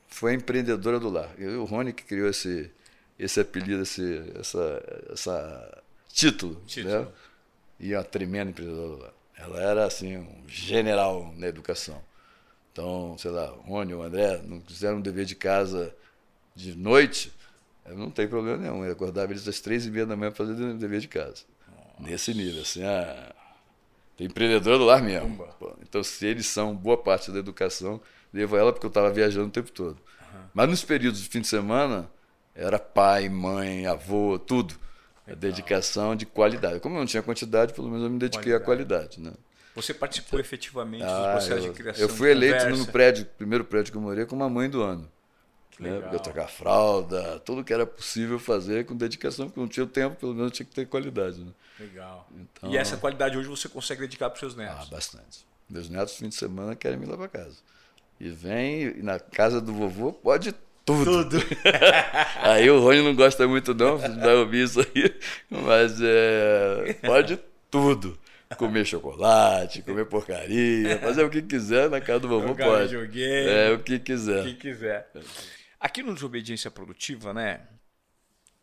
[0.08, 1.30] foi a empreendedora do lar.
[1.38, 2.70] Eu, o Rony que criou esse,
[3.18, 6.60] esse apelido, esse essa, essa título.
[6.66, 7.02] título.
[7.02, 7.08] Né?
[7.78, 9.14] E é uma tremenda empreendedora do lar.
[9.36, 12.02] Ela era assim, um general na educação.
[12.72, 15.94] Então, sei lá, Rony ou André não fizeram um dever de casa
[16.54, 17.32] de noite,
[17.86, 18.84] não tem problema nenhum.
[18.84, 21.44] Eu acordava eles às três e meia da manhã para fazer o dever de casa.
[21.68, 22.10] Nossa.
[22.10, 23.34] Nesse nível, assim, ah,
[24.16, 25.46] tem empreendedor do lar mesmo.
[25.58, 28.00] Pô, então, se eles são boa parte da educação,
[28.32, 29.96] Devo a ela porque eu estava viajando o tempo todo.
[29.96, 30.40] Uhum.
[30.54, 32.08] Mas nos períodos de fim de semana,
[32.54, 34.74] era pai, mãe, avô, tudo.
[35.26, 36.80] A dedicação de qualidade.
[36.80, 38.62] Como eu não tinha quantidade, pelo menos eu me dediquei qualidade.
[38.62, 39.20] à qualidade.
[39.20, 39.32] Né?
[39.74, 42.02] Você participou efetivamente ah, dos processos eu, de criação?
[42.02, 45.10] Eu fui eleito no prédio, primeiro prédio que eu morei, como a mãe do ano.
[45.70, 46.10] Que né?
[46.12, 50.34] Eu trocar fralda, tudo que era possível fazer com dedicação, porque não tinha tempo, pelo
[50.34, 51.40] menos tinha que ter qualidade.
[51.40, 51.50] Né?
[51.80, 52.28] Legal.
[52.36, 54.86] Então, e essa qualidade hoje você consegue dedicar para os seus netos?
[54.88, 55.46] Ah, bastante.
[55.68, 57.56] Meus netos, fim de semana, querem me levar para casa.
[58.20, 60.54] E vem, na casa do vovô, pode
[60.84, 61.24] tudo.
[61.24, 61.38] Tudo.
[62.42, 65.14] aí o Rony não gosta muito, não, vai ouvir isso aí,
[65.50, 67.38] mas é, pode
[67.70, 68.18] tudo.
[68.56, 72.92] Comer chocolate, comer porcaria, fazer o que quiser na casa do vovô pode.
[72.92, 73.48] Joguei.
[73.48, 74.42] É, o que quiser.
[74.42, 75.10] O que quiser.
[75.78, 77.66] Aqui no Desobediência Produtiva, né?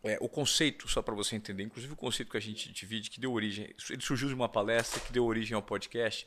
[0.02, 3.20] É, o conceito, só para você entender, inclusive o conceito que a gente divide, que
[3.20, 6.26] deu origem, ele surgiu de uma palestra que deu origem ao podcast.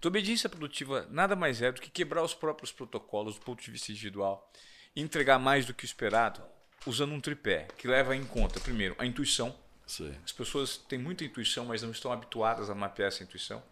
[0.00, 3.92] Desobediência produtiva nada mais é do que quebrar os próprios protocolos do ponto de vista
[3.92, 4.50] individual
[4.96, 6.42] e entregar mais do que o esperado
[6.86, 9.54] usando um tripé que leva em conta, primeiro, a intuição.
[9.86, 10.14] Sim.
[10.24, 13.62] As pessoas têm muita intuição, mas não estão habituadas a mapear essa intuição.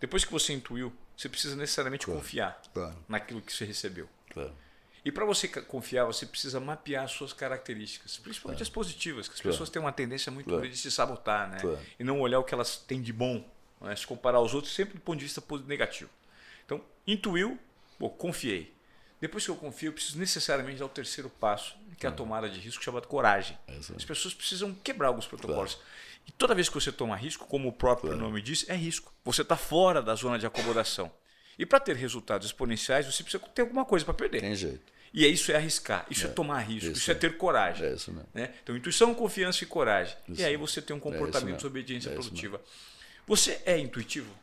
[0.00, 2.20] Depois que você intuiu, você precisa necessariamente claro.
[2.20, 2.98] confiar claro.
[3.08, 4.08] naquilo que você recebeu.
[4.30, 4.54] Claro.
[5.04, 9.40] E para você confiar, você precisa mapear as suas características, principalmente as positivas, que as
[9.40, 11.58] pessoas têm uma tendência muito grande de se sabotar, né?
[11.98, 13.44] E não olhar o que elas têm de bom,
[13.80, 13.96] né?
[13.96, 16.10] se comparar aos outros sempre do ponto de vista negativo.
[16.64, 17.58] Então, intuiu,
[17.98, 18.72] pô, confiei.
[19.20, 22.48] Depois que eu confio, eu preciso necessariamente dar o terceiro passo, que é a tomada
[22.48, 23.58] de risco, chamada coragem.
[23.66, 25.78] É as pessoas precisam quebrar alguns protocolos.
[26.26, 29.12] E toda vez que você toma risco, como o próprio nome diz, é risco.
[29.24, 31.10] Você está fora da zona de acomodação.
[31.58, 34.40] E para ter resultados exponenciais, você precisa ter alguma coisa para perder.
[34.40, 34.92] Tem jeito.
[35.14, 37.36] E é isso é arriscar, isso é, é tomar risco, isso, isso é, é ter
[37.36, 37.86] coragem.
[37.86, 38.28] É isso mesmo.
[38.32, 38.54] Né?
[38.62, 40.16] Então, intuição, confiança e coragem.
[40.26, 42.60] Isso e aí você tem um é comportamento de obediência produtiva.
[43.26, 44.34] Você é intuitivo?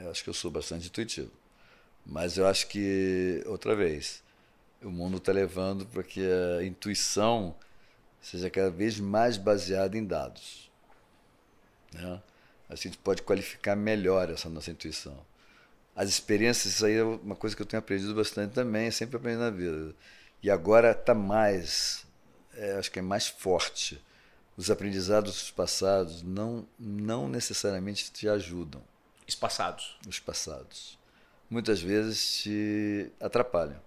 [0.00, 1.30] Eu acho que eu sou bastante intuitivo.
[2.04, 4.22] Mas eu acho que, outra vez,
[4.82, 6.20] o mundo está levando para que
[6.58, 7.54] a intuição
[8.20, 10.70] seja cada vez mais baseada em dados.
[11.92, 12.22] Né?
[12.68, 15.26] A gente pode qualificar melhor essa nossa intuição
[15.98, 19.40] as experiências, isso aí é uma coisa que eu tenho aprendido bastante também, sempre aprendendo
[19.40, 19.92] na vida.
[20.40, 22.06] E agora está mais,
[22.54, 24.00] é, acho que é mais forte.
[24.56, 28.80] Os aprendizados passados não, não necessariamente te ajudam.
[29.26, 29.98] Os passados.
[30.06, 30.96] Os passados.
[31.50, 33.80] Muitas vezes te atrapalham.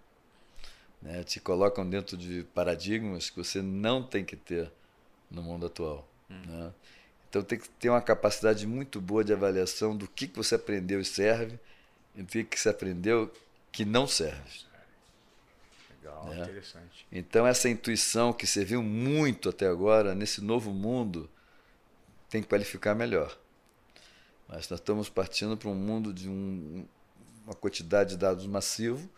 [1.02, 1.24] Né?
[1.24, 4.72] Te colocam dentro de paradigmas que você não tem que ter
[5.30, 6.08] no mundo atual.
[6.30, 6.41] Hum.
[6.45, 6.74] Né?
[7.30, 10.99] Então tem que ter uma capacidade muito boa de avaliação do que, que você aprendeu
[10.99, 11.58] e serve
[12.16, 13.32] e o que você aprendeu
[13.72, 14.66] que não serve.
[15.89, 16.43] Legal, né?
[16.43, 17.08] interessante.
[17.12, 21.30] Então, essa intuição que serviu muito até agora, nesse novo mundo,
[22.30, 23.38] tem que qualificar melhor.
[24.47, 26.86] Mas nós estamos partindo para um mundo de um,
[27.45, 29.10] uma quantidade de dados massivo,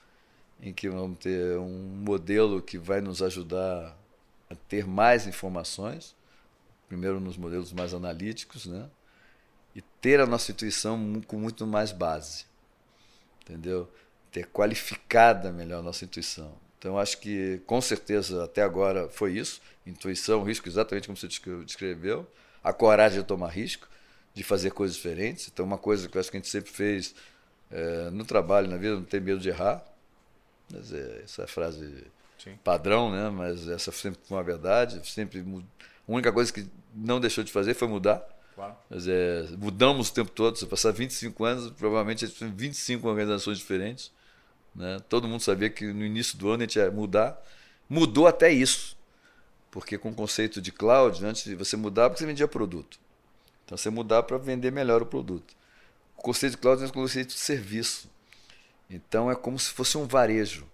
[0.62, 3.98] em que vamos ter um modelo que vai nos ajudar
[4.50, 6.16] a ter mais informações,
[6.88, 8.90] primeiro nos modelos mais analíticos, né?
[9.76, 12.46] e ter a nossa intuição com muito mais base
[13.44, 13.90] entendeu?
[14.32, 16.54] Ter qualificada melhor a nossa intuição.
[16.80, 19.62] Então, acho que, com certeza, até agora foi isso.
[19.86, 21.28] Intuição, risco, exatamente como você
[21.64, 22.28] descreveu.
[22.64, 23.88] A coragem de tomar risco,
[24.34, 25.48] de fazer coisas diferentes.
[25.48, 27.16] Então, uma coisa que eu acho que a gente sempre fez
[27.72, 29.84] é, no trabalho, na vida, não ter medo de errar.
[30.74, 32.06] Mas é, essa frase
[32.38, 32.58] Sim.
[32.64, 33.30] padrão, né?
[33.30, 35.08] mas essa sempre foi uma verdade.
[35.08, 38.28] Sempre, a única coisa que não deixou de fazer foi mudar.
[38.56, 38.76] Claro.
[38.90, 40.58] Mas é, mudamos o tempo todo.
[40.58, 44.12] Se passar 25 anos, provavelmente a gente tem 25 organizações diferentes.
[44.76, 45.00] Né?
[45.08, 47.42] Todo mundo sabia que no início do ano a gente ia mudar.
[47.88, 48.98] Mudou até isso.
[49.72, 53.00] Porque com o conceito de cloud, antes de você mudar, porque você vendia produto.
[53.66, 55.56] Então você mudar para vender melhor o produto.
[56.18, 58.10] O conceito de cloud é um conceito de serviço.
[58.94, 60.68] Então é como se fosse um varejo.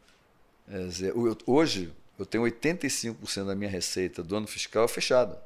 [0.68, 1.14] Dizer,
[1.46, 5.42] hoje eu tenho 85% da minha receita do ano fiscal fechada.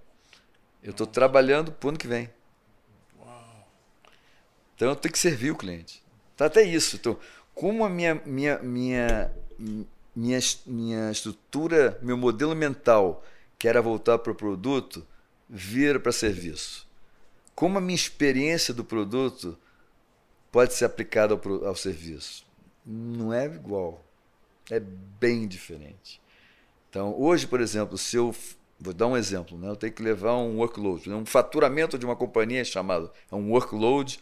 [0.81, 2.29] Eu estou trabalhando para o ano que vem.
[4.75, 6.03] Então eu tenho que servir o cliente.
[6.35, 6.95] Tá até isso.
[6.95, 7.17] Então,
[7.53, 9.31] como a minha, minha, minha,
[10.15, 13.23] minha, minha estrutura, meu modelo mental,
[13.59, 15.05] que era voltar para o produto,
[15.47, 16.87] vira para serviço.
[17.53, 19.55] Como a minha experiência do produto
[20.51, 22.42] pode ser aplicada ao, ao serviço?
[22.85, 24.03] Não é igual.
[24.69, 26.21] É bem diferente.
[26.89, 28.33] Então, hoje, por exemplo, se eu
[28.83, 29.69] Vou dar um exemplo, né?
[29.69, 31.15] eu tenho que levar um workload, né?
[31.15, 34.19] um faturamento de uma companhia é chamado é um workload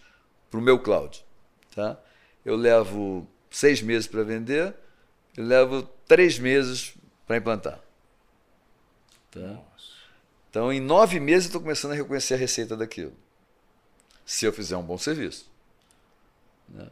[0.52, 1.26] para o meu cloud.
[1.74, 2.00] Tá?
[2.46, 4.76] Eu levo seis meses para vender,
[5.36, 6.94] eu levo três meses
[7.26, 7.80] para implantar.
[9.32, 9.60] Tá?
[10.52, 13.14] Então, em nove meses, eu estou começando a reconhecer a receita daquilo.
[14.24, 15.50] Se eu fizer um bom serviço.
[16.70, 16.88] Né?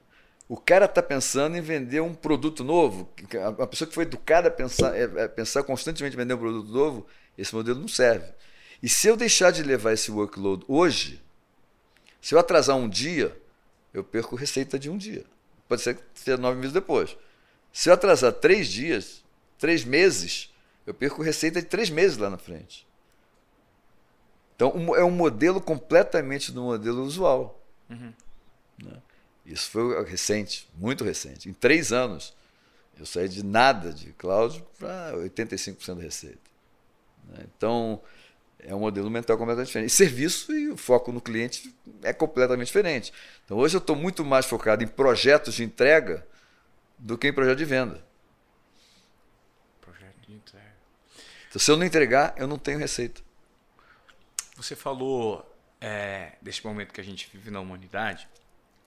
[0.49, 3.07] O cara está pensando em vender um produto novo.
[3.59, 6.71] A pessoa que foi educada a pensar, é, é, pensar constantemente em vender um produto
[6.71, 7.05] novo,
[7.37, 8.33] esse modelo não serve.
[8.81, 11.21] E se eu deixar de levar esse workload hoje,
[12.19, 13.39] se eu atrasar um dia,
[13.93, 15.23] eu perco receita de um dia.
[15.67, 17.15] Pode ser que seja nove meses depois.
[17.71, 19.23] Se eu atrasar três dias,
[19.59, 20.51] três meses,
[20.83, 22.87] eu perco receita de três meses lá na frente.
[24.55, 27.63] Então, é um modelo completamente do modelo usual.
[27.87, 28.11] Uhum.
[28.83, 28.99] Né?
[29.49, 31.49] Isso foi recente, muito recente.
[31.49, 32.35] Em três anos,
[32.99, 36.51] eu saí de nada de cloud para 85% de receita.
[37.29, 37.45] Né?
[37.55, 37.99] Então,
[38.59, 39.89] é um modelo mental completamente diferente.
[39.89, 41.73] E serviço e o foco no cliente
[42.03, 43.11] é completamente diferente.
[43.43, 46.27] Então, hoje eu estou muito mais focado em projetos de entrega
[46.97, 48.05] do que em projeto de venda.
[49.81, 50.75] Projeto de entrega.
[51.47, 53.19] Então, se eu não entregar, eu não tenho receita.
[54.57, 55.43] Você falou
[55.81, 58.27] é, desse momento que a gente vive na humanidade.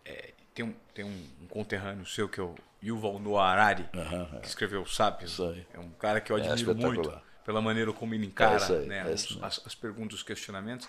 [0.04, 4.40] É, tem um, tem um, um, conterrâneo seu que é o Yuval Noah Harari, uhum,
[4.40, 5.38] que escreveu Sapiens.
[5.72, 8.78] É um cara que eu é admiro é muito pela maneira como ele encara é
[8.78, 10.88] aí, né, as, as, as, perguntas, os questionamentos.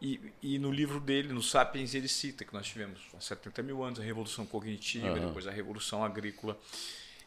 [0.00, 3.82] E, e, no livro dele, no Sapiens, ele cita que nós tivemos há 70 mil
[3.82, 5.26] anos a revolução cognitiva, uhum.
[5.26, 6.58] depois a revolução agrícola.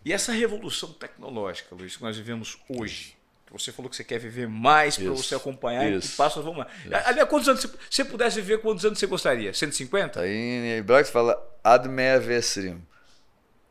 [0.03, 3.15] E essa revolução tecnológica, Luiz, que nós vivemos hoje,
[3.53, 6.67] você falou que você quer viver mais para você acompanhar isso, e passos vamos lá.
[7.05, 9.53] Ali, quantos anos, você pudesse viver, quantos anos você gostaria?
[9.53, 10.19] 150?
[10.19, 12.83] Aí em hebraico fala ad meavesrim.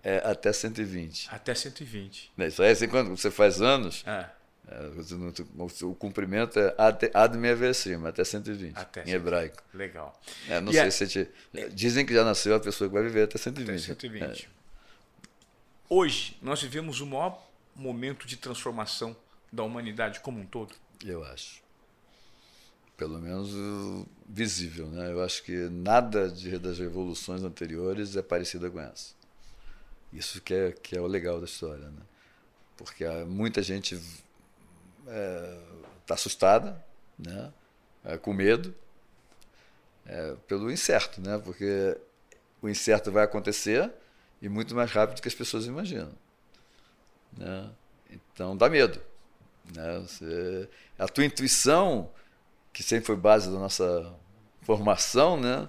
[0.05, 1.29] É até 120.
[1.31, 2.33] Até 120.
[2.37, 4.27] Né, isso aí, assim, quando você faz anos, é.
[4.69, 9.63] É, o cumprimento é ad, ad meavesrim, até 120, até em hebraico.
[9.75, 10.19] Legal.
[10.49, 10.91] É, não e sei a...
[10.91, 11.31] se te,
[11.73, 13.69] Dizem que já nasceu a pessoa que vai viver até 120.
[13.69, 14.45] Até 120.
[14.45, 14.49] É.
[15.89, 19.17] Hoje, nós vivemos o maior momento de transformação
[19.53, 20.75] da humanidade como um todo?
[21.05, 21.63] Eu acho.
[22.97, 23.51] Pelo menos
[24.27, 24.87] visível.
[24.87, 25.13] Né?
[25.13, 29.15] Eu acho que nada de, das revoluções anteriores é parecida com essa.
[30.13, 31.89] Isso que é, que é o legal da história.
[31.89, 32.03] Né?
[32.77, 34.23] Porque muita gente está
[35.09, 35.59] é,
[36.07, 36.83] tá assustada,
[37.19, 37.53] né?
[38.05, 38.75] É, com medo,
[40.05, 41.39] é, pelo incerto, né?
[41.39, 41.97] porque
[42.61, 43.93] o incerto vai acontecer
[44.41, 46.13] e muito mais rápido do que as pessoas imaginam.
[47.37, 47.71] Né?
[48.11, 49.01] Então dá medo.
[49.75, 49.99] Né?
[50.01, 52.11] Você, a tua intuição,
[52.73, 54.15] que sempre foi base da nossa
[54.63, 55.69] formação, né?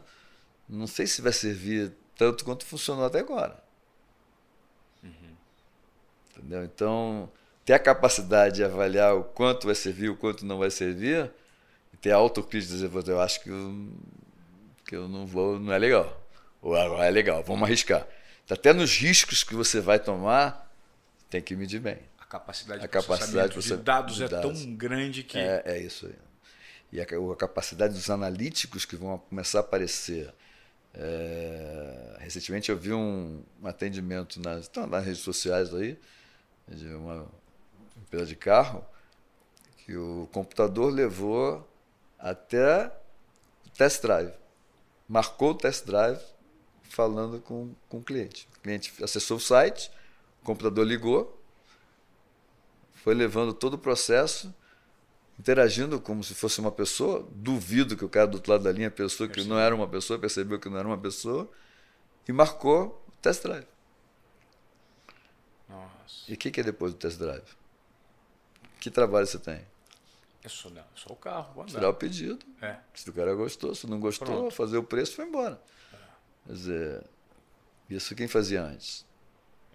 [0.67, 3.61] não sei se vai servir tanto quanto funcionou até agora.
[5.03, 5.35] Uhum.
[6.31, 6.63] Entendeu?
[6.63, 7.31] Então,
[7.65, 11.31] ter a capacidade de avaliar o quanto vai servir, o quanto não vai servir,
[11.93, 13.89] e ter a autocrítica de dizer, eu acho que eu,
[14.87, 16.21] que eu não vou, não é legal.
[16.61, 18.07] Ou agora é legal, vamos arriscar.
[18.49, 20.71] Até nos riscos que você vai tomar,
[21.29, 21.97] tem que medir bem
[22.33, 25.37] capacidade de a capacidade de dados é tão grande que.
[25.37, 26.15] É, é isso aí.
[26.91, 30.33] E a, a, capacidade dos analíticos que vão começar a aparecer.
[30.95, 35.97] É, recentemente eu vi um, um atendimento nas, então, nas redes sociais aí,
[36.67, 37.27] de uma
[37.97, 38.85] empresa de carro,
[39.77, 41.67] que o computador levou
[42.19, 42.91] até
[43.75, 44.33] test drive.
[45.07, 46.21] Marcou o test drive
[46.83, 48.47] falando com, com o cliente.
[48.57, 49.91] O cliente acessou o site,
[50.41, 51.42] o computador ligou,
[53.03, 54.55] foi levando todo o processo,
[55.37, 57.27] interagindo como se fosse uma pessoa.
[57.31, 60.17] Duvido que o cara do outro lado da linha pensou que não era uma pessoa,
[60.17, 61.51] percebeu que não era uma pessoa
[62.25, 63.67] e marcou o test drive.
[65.67, 66.31] Nossa.
[66.31, 67.43] E o que, que é depois do test drive?
[68.79, 69.61] Que trabalho você tem?
[70.41, 71.53] É só, não, só o carro.
[71.55, 72.45] Vou Tirar o pedido.
[72.61, 72.77] É.
[72.93, 74.55] Se o cara gostou, se não gostou, Pronto.
[74.55, 75.61] fazer o preço foi embora.
[75.93, 75.97] É.
[76.47, 77.03] Quer dizer,
[77.89, 79.05] isso quem fazia antes?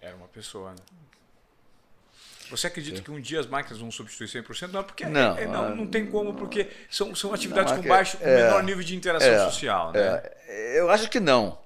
[0.01, 0.77] Era uma pessoa, né?
[2.49, 4.71] Você acredita que um dia as máquinas vão substituir 100%?
[4.71, 8.25] Não, porque não, é, não, não tem como, porque são, são atividades com baixo, com
[8.25, 9.91] é, menor nível de interação é, social.
[9.91, 10.21] Né?
[10.47, 11.59] É, eu acho que não.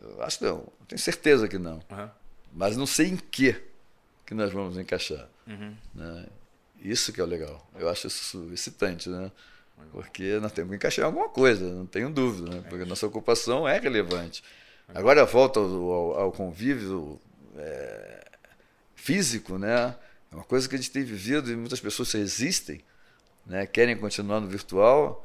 [0.00, 0.66] Eu acho que não.
[0.86, 1.80] Tenho certeza que não.
[1.90, 2.08] Uhum.
[2.52, 3.62] Mas não sei em que
[4.24, 5.26] que nós vamos encaixar.
[5.46, 5.74] Uhum.
[5.94, 6.26] Né?
[6.80, 7.66] Isso que é o legal.
[7.78, 9.30] Eu acho isso excitante, né?
[9.92, 12.64] Porque nós temos que encaixar alguma coisa, não tenho dúvida, né?
[12.68, 14.42] Porque nossa ocupação é relevante.
[14.94, 17.20] Agora volta ao, ao, ao convívio
[17.56, 18.27] é,
[18.98, 19.94] físico, né?
[20.30, 22.82] É uma coisa que a gente tem vivido e muitas pessoas resistem,
[23.46, 23.66] né?
[23.66, 25.24] Querem continuar no virtual.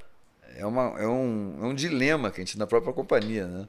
[0.56, 3.68] É, uma, é, um, é um dilema que a gente na própria companhia, né?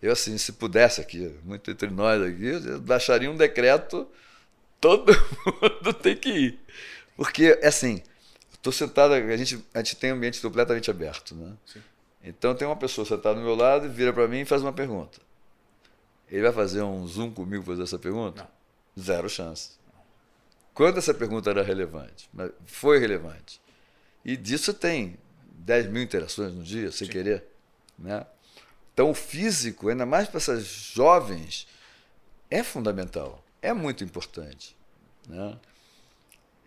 [0.00, 4.08] Eu, assim, se pudesse aqui, muito entre nós aqui, eu baixaria um decreto,
[4.80, 5.12] todo
[5.60, 6.60] mundo tem que ir.
[7.16, 8.02] Porque, assim,
[8.52, 11.52] estou sentado, a gente, a gente tem um ambiente completamente aberto, né?
[11.66, 11.82] Sim.
[12.22, 15.18] Então tem uma pessoa sentada do meu lado, vira para mim e faz uma pergunta.
[16.30, 18.42] Ele vai fazer um zoom comigo fazer essa pergunta?
[18.42, 18.59] Não.
[19.00, 19.70] Zero chance.
[20.74, 22.28] Quando essa pergunta era relevante?
[22.32, 23.60] Mas foi relevante.
[24.24, 27.12] E disso tem 10 mil interações no dia, sem Sim.
[27.12, 27.44] querer.
[27.98, 28.24] Né?
[28.92, 31.66] Então, o físico, ainda mais para essas jovens,
[32.50, 34.76] é fundamental, é muito importante.
[35.28, 35.56] Né?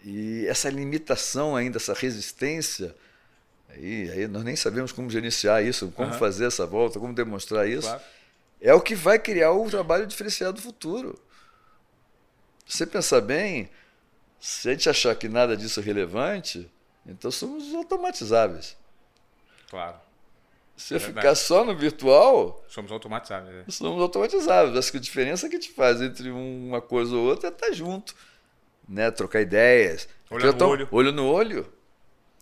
[0.03, 2.95] E essa limitação ainda, essa resistência,
[3.69, 6.19] aí, aí nós nem sabemos como gerenciar isso, como uhum.
[6.19, 8.01] fazer essa volta, como demonstrar isso, claro.
[8.61, 11.19] é o que vai criar o trabalho diferenciado do futuro.
[12.65, 13.69] Se você pensar bem,
[14.39, 16.69] se a gente achar que nada disso é relevante,
[17.05, 18.75] então somos automatizáveis.
[19.69, 19.97] Claro.
[20.75, 22.63] Se é ficar só no virtual.
[22.67, 23.67] Somos automatizáveis.
[23.67, 23.71] É.
[23.71, 24.77] Somos automatizáveis.
[24.77, 27.71] Acho que a diferença que a gente faz entre uma coisa ou outra é estar
[27.71, 28.15] junto,
[28.87, 29.11] né?
[29.11, 30.07] trocar ideias.
[30.29, 30.67] Olho no tô...
[30.67, 30.87] olho.
[30.91, 31.73] Olho no olho.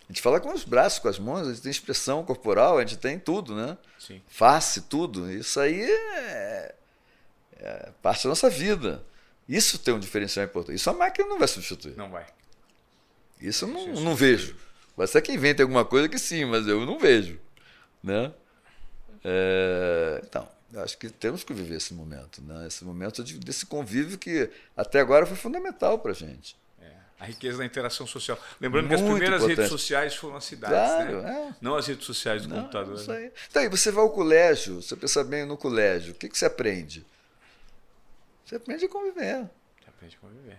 [0.07, 2.81] A gente fala com os braços, com as mãos, a gente tem expressão corporal, a
[2.81, 3.77] gente tem tudo, né?
[3.97, 4.21] Sim.
[4.27, 5.31] Face, tudo.
[5.31, 6.75] Isso aí é,
[7.59, 9.05] é parte da nossa vida.
[9.47, 10.75] Isso tem um diferencial importante.
[10.75, 11.95] Isso a máquina não vai substituir.
[11.97, 12.25] Não vai.
[13.39, 14.55] Isso eu não, não vejo.
[14.95, 17.39] Vai ser que invente alguma coisa que sim, mas eu não vejo.
[18.03, 18.31] Né?
[19.23, 22.67] É, então, acho que temos que viver esse momento, né?
[22.67, 26.55] esse momento de, desse convívio que até agora foi fundamental para a gente.
[26.79, 28.39] É, a riqueza da interação social.
[28.59, 31.49] Lembrando Muito que as primeiras redes sociais foram as cidades, claro, né?
[31.49, 31.55] é.
[31.61, 32.95] não as redes sociais do não, computador.
[32.95, 33.31] Isso aí.
[33.49, 36.45] Então, aí você vai ao colégio, você pensa bem no colégio, o que, que você
[36.45, 37.05] aprende?
[38.51, 39.49] Você aprende a conviver.
[39.79, 40.57] Você aprende a conviver.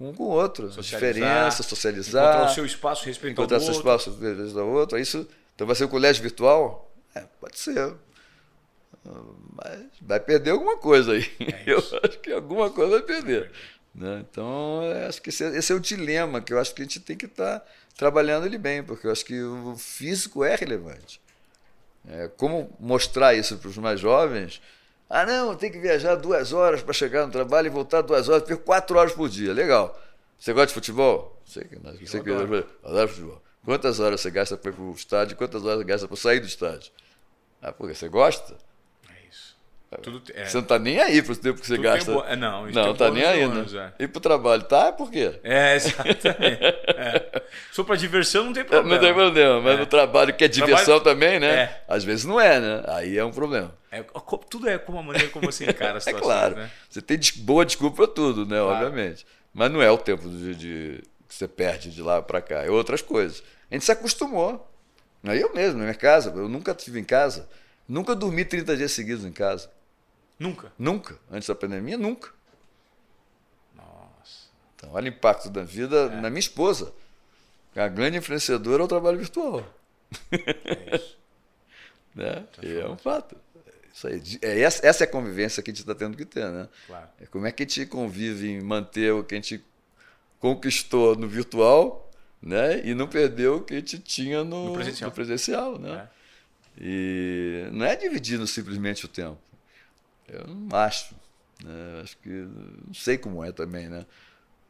[0.00, 0.72] Um com o outro.
[0.72, 2.24] Socializar, diferença, socializar.
[2.24, 3.56] Encontrar o seu espaço, respeitar o outro.
[3.56, 4.98] Encontrar seu espaço, respeitar o outro.
[4.98, 6.90] Isso então vai ser um colégio virtual?
[7.14, 7.94] É, pode ser.
[9.52, 11.30] Mas vai perder alguma coisa aí.
[11.40, 13.52] É eu acho que alguma coisa vai perder.
[13.94, 14.24] Né?
[14.30, 17.00] Então, acho que esse é, esse é, o dilema que eu acho que a gente
[17.00, 17.66] tem que estar tá
[17.98, 21.20] trabalhando ele bem, porque eu acho que o físico é relevante.
[22.08, 24.62] É, como mostrar isso para os mais jovens?
[25.08, 28.42] Ah, não, tem que viajar duas horas para chegar no trabalho e voltar duas horas,
[28.42, 29.52] perco quatro horas por dia.
[29.52, 29.98] Legal.
[30.38, 31.40] Você gosta de futebol?
[31.44, 32.66] Sei que, sei que adoro.
[32.82, 33.42] adoro futebol.
[33.64, 35.36] Quantas horas você gasta para ir para o estádio?
[35.36, 36.92] Quantas horas você gasta para sair do estádio?
[37.62, 38.56] Ah, porque você gosta?
[39.90, 39.96] É.
[39.98, 40.44] Tudo, é.
[40.44, 42.12] Você não está nem aí para o tempo que você Tudo gasta.
[42.12, 42.24] Bo...
[42.24, 43.64] É, não, não está nem aí, né?
[43.98, 44.04] É.
[44.04, 44.92] E para o trabalho, tá?
[44.92, 45.38] Por quê?
[45.42, 46.26] É, exatamente.
[46.26, 47.42] é.
[47.70, 48.94] Só para diversão não tem problema.
[48.94, 49.80] Não tem problema, mas é.
[49.80, 51.04] no trabalho que é diversão trabalho...
[51.04, 51.54] também, né?
[51.54, 51.84] É.
[51.88, 52.82] Às vezes não é, né?
[52.88, 53.72] Aí é um problema.
[53.90, 54.04] É,
[54.50, 56.30] tudo é como a maneira como você encara a situação.
[56.30, 56.56] é claro.
[56.56, 56.70] Né?
[56.90, 58.60] Você tem boa desculpa para tudo, né?
[58.60, 58.86] Claro.
[58.86, 59.26] Obviamente.
[59.52, 62.70] Mas não é o tempo de, de que você perde de lá para cá, é
[62.70, 63.42] outras coisas.
[63.70, 64.70] A gente se acostumou.
[65.22, 67.48] Eu mesmo, na minha casa, eu nunca estive em casa.
[67.88, 69.70] Nunca dormi 30 dias seguidos em casa.
[70.38, 70.72] Nunca?
[70.78, 71.18] Nunca.
[71.30, 72.30] Antes da pandemia, nunca.
[73.74, 74.48] Nossa.
[74.76, 76.20] Então, olha o impacto da vida é.
[76.20, 76.92] na minha esposa.
[77.76, 79.64] A grande influenciadora é o trabalho virtual.
[80.30, 81.18] É isso.
[82.14, 82.44] né?
[82.52, 83.36] Tá é um fato.
[83.92, 84.22] Isso aí.
[84.42, 86.68] É, essa, essa é a convivência que a gente está tendo que ter, né?
[86.86, 87.08] Claro.
[87.20, 89.64] É como é que a gente convive em manter o que a gente
[90.40, 92.04] conquistou no virtual
[92.44, 92.86] né?
[92.86, 95.08] E não perdeu o que a gente tinha no, no presencial.
[95.08, 96.08] No presencial né?
[96.10, 96.23] É.
[96.80, 99.38] E não é dividindo simplesmente o tempo.
[100.28, 101.14] Eu não acho.
[101.62, 102.00] Né?
[102.02, 102.28] Acho que.
[102.28, 104.04] Não sei como é também, né?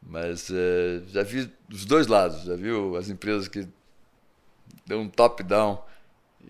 [0.01, 2.43] Mas é, já vi dos dois lados.
[2.43, 3.67] Já viu as empresas que
[4.85, 5.83] dão um top-down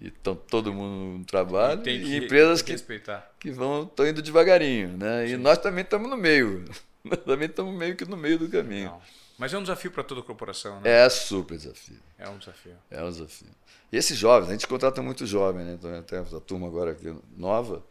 [0.01, 1.82] e estão todo mundo no trabalho.
[1.82, 3.32] Tem e empresas que, respeitar.
[3.39, 4.97] que vão estão indo devagarinho.
[4.97, 5.30] Né?
[5.30, 6.66] E nós também estamos no meio.
[7.06, 8.89] Nós também estamos meio que no meio do caminho.
[8.89, 9.01] Não.
[9.38, 11.04] Mas é um desafio para toda corporação, né?
[11.06, 12.00] É super desafio.
[12.18, 12.78] É um desafio.
[12.90, 13.50] É um desafio.
[13.92, 15.74] E esses jovens, a gente contrata muito jovem, né?
[15.74, 17.84] Então, tem a turma agora aqui nova,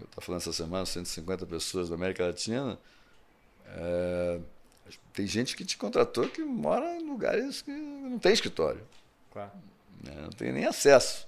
[0.00, 2.78] eu estava falando essa semana, 150 pessoas da América Latina.
[3.68, 4.40] É,
[5.12, 8.82] tem gente que te contratou que mora em lugares que não tem escritório.
[9.32, 9.52] Claro.
[10.02, 10.14] Né?
[10.22, 11.26] Não tem nem acesso.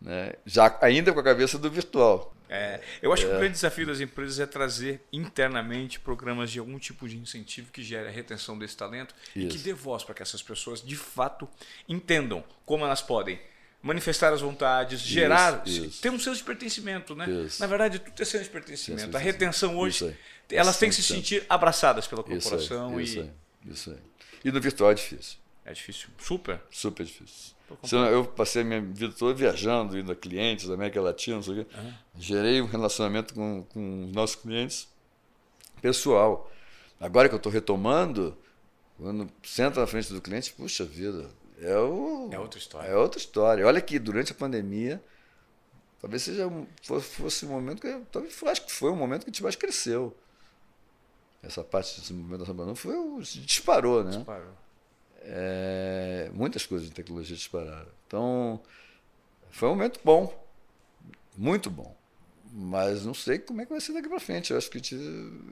[0.00, 0.34] Né?
[0.44, 2.34] Já ainda com a cabeça do virtual.
[2.48, 3.26] É, eu acho é.
[3.26, 3.38] que o é.
[3.40, 8.08] grande desafio das empresas é trazer internamente programas de algum tipo de incentivo que gere
[8.08, 9.46] a retenção desse talento Isso.
[9.46, 11.48] e que dê voz para que essas pessoas de fato
[11.88, 13.38] entendam como elas podem
[13.82, 16.00] manifestar as vontades, isso, gerar, isso.
[16.00, 17.30] ter um senso de pertencimento, né?
[17.30, 17.60] Isso.
[17.60, 19.16] Na verdade, tudo é senso de pertencimento.
[19.16, 20.16] a retenção hoje,
[20.50, 23.30] elas têm que se sentir abraçadas pela corporação isso aí,
[23.64, 23.98] e isso aí.
[24.44, 25.38] E no virtual é difícil.
[25.64, 26.60] É difícil, super.
[26.70, 27.57] Super difícil.
[28.10, 31.60] Eu passei a minha vida toda viajando, indo a clientes da América Latina, não sei
[31.60, 31.76] o quê.
[31.76, 31.94] Uhum.
[32.18, 34.88] Gerei um relacionamento com, com os nossos clientes
[35.80, 36.50] pessoal.
[37.00, 38.36] Agora que eu estou retomando,
[38.96, 42.88] quando senta na frente do cliente, puxa vida, é, o, é outra história.
[42.88, 43.66] É outra história.
[43.66, 45.02] Olha que durante a pandemia,
[46.00, 46.50] talvez seja
[46.82, 50.16] fosse um momento que talvez acho que foi um momento que a gente mais cresceu.
[51.42, 52.94] Essa parte desse momento da pandemia foi
[53.44, 54.10] disparou, né?
[54.10, 54.67] Disparou
[55.30, 57.90] é, muitas coisas de tecnologia dispararam.
[58.06, 58.60] Então,
[59.50, 60.48] foi um momento bom,
[61.36, 61.96] muito bom.
[62.50, 64.52] Mas não sei como é que vai ser daqui para frente.
[64.52, 64.80] Eu acho que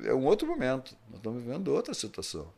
[0.05, 0.97] é um outro momento.
[1.09, 2.51] Nós estamos vivendo outra situação.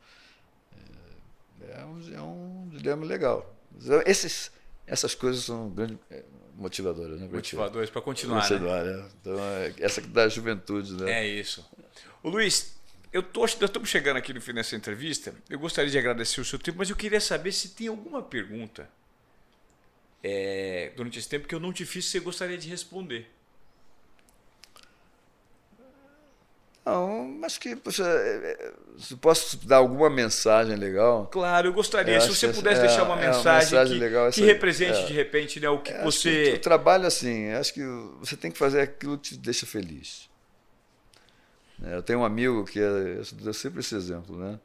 [1.60, 3.52] É, é, um, é um dilema legal.
[4.06, 4.52] Esses,
[4.86, 6.22] Essas coisas são grandes é,
[6.54, 7.28] motivadoras, né?
[7.30, 8.42] Motivadoras para continuar.
[8.42, 8.96] Continuar, né?
[8.96, 9.08] né?
[9.20, 11.24] Então, é, essa que dá a juventude, né?
[11.24, 11.68] É isso.
[12.22, 12.77] O Luiz,
[13.12, 15.34] eu tô, estamos chegando aqui no fim dessa entrevista.
[15.48, 18.88] Eu gostaria de agradecer o seu tempo, mas eu queria saber se tem alguma pergunta
[20.22, 23.30] é, durante esse tempo que eu não te fiz e você gostaria de responder.
[26.84, 31.26] Não, acho que, poxa, é, é, se posso dar alguma mensagem legal.
[31.26, 32.14] Claro, eu gostaria.
[32.14, 35.06] Eu se você pudesse é, deixar uma mensagem, é uma mensagem que, legal, que represente,
[35.06, 36.52] de repente, né, o que você.
[36.52, 37.82] Que o trabalho, assim, acho que
[38.20, 40.27] você tem que fazer aquilo que te deixa feliz.
[41.82, 44.58] Eu tenho um amigo que é, eu dou sempre esse exemplo, né?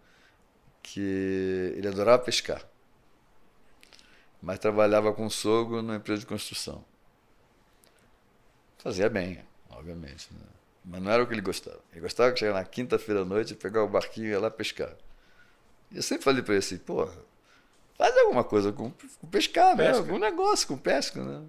[0.81, 2.63] Que ele adorava pescar,
[4.41, 6.83] mas trabalhava com sogro numa empresa de construção.
[8.79, 9.39] Fazia bem,
[9.69, 10.27] obviamente.
[10.33, 10.45] Né?
[10.83, 11.79] Mas não era o que ele gostava.
[11.91, 14.93] Ele gostava de chegar na quinta-feira à noite, pegar o barquinho e ir lá pescar.
[15.89, 17.13] E eu sempre falei para ele assim, porra,
[17.97, 19.91] faz alguma coisa com, com pescar, né?
[19.91, 21.45] Algum negócio com pesca, né?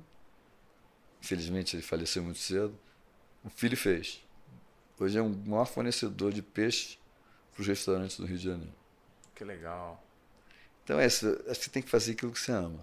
[1.21, 2.79] Infelizmente ele faleceu muito cedo.
[3.43, 4.24] O filho fez.
[4.99, 6.99] Hoje é um maior fornecedor de peixe
[7.53, 8.75] para os restaurantes do Rio de Janeiro.
[9.35, 10.03] Que legal.
[10.83, 12.81] Então, é isso, acho que você tem que fazer aquilo que você ama.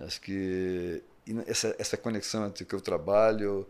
[0.00, 1.02] Acho que
[1.46, 3.68] essa, essa conexão entre o que eu trabalho,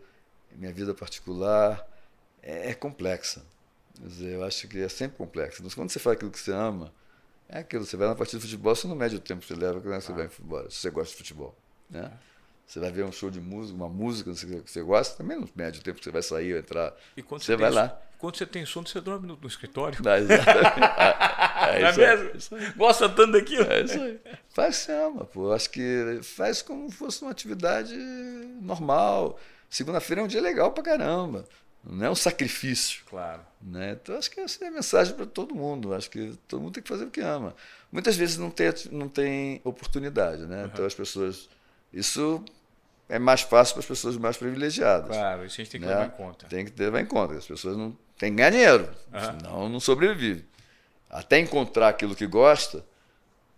[0.51, 1.85] minha vida particular
[2.41, 3.43] é, é complexa.
[3.99, 5.61] Dizer, eu acho que é sempre complexa.
[5.63, 6.93] Mas quando você faz aquilo que você ama,
[7.49, 7.85] é aquilo.
[7.85, 10.01] Você vai na partida de futebol, você não mede o tempo que você leva quando
[10.01, 10.15] você ah.
[10.15, 11.55] vai embora, se você gosta de futebol.
[11.89, 12.11] Né?
[12.69, 15.79] Você vai ver um show de música, uma música que você gosta, também não mede
[15.79, 16.95] o tempo que você vai sair ou entrar.
[17.17, 17.99] E quando você, você vai lá.
[18.19, 19.97] Quando você tem sono, você dorme no, no escritório.
[20.07, 22.37] É, é, isso é mesmo?
[22.37, 23.63] Isso Gosta tanto daquilo?
[23.63, 24.19] É isso aí.
[24.49, 25.51] Faz se ama, pô.
[25.51, 27.95] Acho que faz como fosse uma atividade
[28.61, 29.39] normal.
[29.67, 31.45] Segunda-feira é um dia legal pra caramba.
[31.83, 33.03] Não é um sacrifício.
[33.09, 33.41] Claro.
[33.59, 33.97] Né?
[33.99, 35.93] Então, acho que essa é a mensagem para todo mundo.
[35.93, 37.55] Acho que todo mundo tem que fazer o que ama.
[37.91, 40.45] Muitas vezes não tem, não tem oportunidade.
[40.45, 40.61] Né?
[40.61, 40.69] Uhum.
[40.71, 41.49] Então, as pessoas.
[41.91, 42.43] Isso
[43.09, 45.09] é mais fácil para as pessoas mais privilegiadas.
[45.09, 45.93] Claro, isso a gente tem que né?
[45.93, 46.45] levar em conta.
[46.47, 47.33] Tem que levar em conta.
[47.33, 49.19] As pessoas não têm que ganhar dinheiro, uhum.
[49.19, 50.45] senão não sobrevive.
[51.09, 52.85] Até encontrar aquilo que gosta,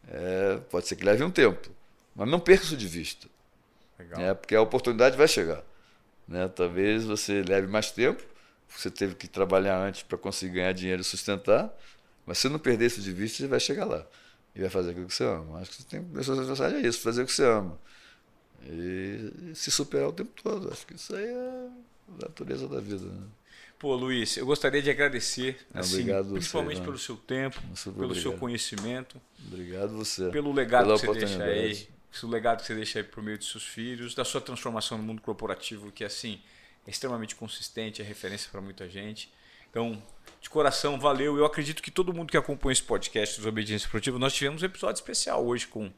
[0.08, 1.70] é, pode ser que leve um tempo.
[2.16, 3.28] Mas não perca isso de vista.
[4.00, 4.20] Legal.
[4.20, 4.34] Né?
[4.34, 5.62] Porque a oportunidade vai chegar.
[6.26, 6.48] Né?
[6.48, 8.24] Talvez você leve mais tempo,
[8.70, 11.70] você teve que trabalhar antes para conseguir ganhar dinheiro e sustentar,
[12.26, 14.06] mas se não perder isso de vista, você vai chegar lá
[14.56, 15.60] e vai fazer aquilo que você ama.
[15.60, 17.78] Acho que você tem que mensagem é isso, fazer o que você ama.
[18.66, 20.72] E, se superar o tempo todo.
[20.72, 21.70] Acho que isso aí é
[22.20, 23.06] a natureza da vida.
[23.06, 23.28] Né?
[23.80, 28.22] Pô, Luiz, eu gostaria de agradecer, assim, obrigado principalmente você, pelo seu tempo, pelo obrigado.
[28.22, 29.20] seu conhecimento.
[29.48, 30.30] Obrigado você.
[30.30, 31.88] Pelo legado que você deixa aí
[32.24, 35.04] o legado que você deixa aí por meio de seus filhos, da sua transformação no
[35.04, 36.40] mundo corporativo, que assim
[36.86, 39.32] é extremamente consistente, é referência para muita gente.
[39.70, 40.02] Então,
[40.42, 41.38] de coração, valeu.
[41.38, 45.00] Eu acredito que todo mundo que acompanha esse podcast Desobediência Produtiva, nós tivemos um episódio
[45.00, 45.92] especial hoje com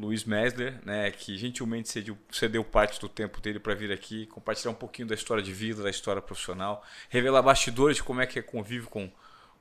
[0.00, 4.70] Luiz Mesler, né, que gentilmente cedeu, cedeu parte do tempo dele para vir aqui, compartilhar
[4.70, 8.38] um pouquinho da história de vida, da história profissional, revelar bastidores de como é que
[8.38, 8.64] é com,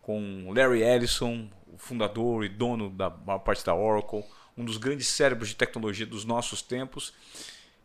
[0.02, 4.24] com Larry Ellison, o fundador e dono da maior parte da Oracle,
[4.58, 7.14] um dos grandes cérebros de tecnologia dos nossos tempos.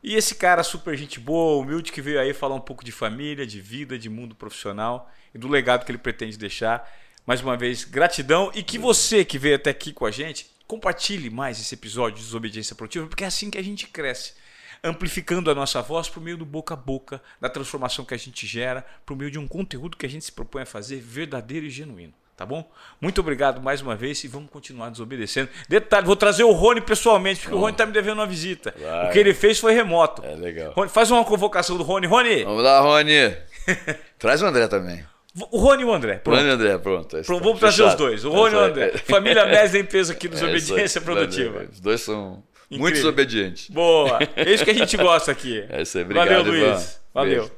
[0.02, 3.46] E esse cara super gente boa, humilde, que veio aí falar um pouco de família,
[3.46, 6.88] de vida, de mundo profissional e do legado que ele pretende deixar.
[7.26, 11.30] Mais uma vez, gratidão e que você que veio até aqui com a gente, compartilhe
[11.30, 14.34] mais esse episódio de Desobediência Produtiva, porque é assim que a gente cresce.
[14.82, 18.46] Amplificando a nossa voz por meio do boca a boca, da transformação que a gente
[18.46, 21.70] gera, por meio de um conteúdo que a gente se propõe a fazer verdadeiro e
[21.70, 22.12] genuíno.
[22.36, 22.68] Tá bom?
[23.00, 25.48] Muito obrigado mais uma vez e vamos continuar desobedecendo.
[25.68, 28.74] Detalhe, vou trazer o Rony pessoalmente, porque o Rony está me devendo uma visita.
[28.76, 29.08] Vai.
[29.08, 30.22] O que ele fez foi remoto.
[30.24, 30.72] É legal.
[30.72, 32.08] Rony, faz uma convocação do Rony.
[32.08, 32.42] Rony!
[32.42, 33.36] Vamos lá, Rony.
[34.18, 35.04] Traz o André também.
[35.50, 36.14] O Rony e o André.
[36.18, 36.36] Pronto.
[36.36, 37.22] Rony e o André, pronto.
[37.22, 38.24] pronto vamos trazer os dois.
[38.24, 38.92] O Rony e o André.
[38.98, 41.66] Família Mestre em peso aqui dos é Obediência Produtiva.
[41.72, 42.80] Os dois são Incrível.
[42.80, 43.68] muito obedientes.
[43.70, 44.18] Boa.
[44.36, 45.64] É isso que a gente gosta aqui.
[45.68, 46.04] É isso aí.
[46.04, 47.00] Obrigado, Valeu, Luiz.
[47.12, 47.40] Valeu.
[47.42, 47.52] Beijo.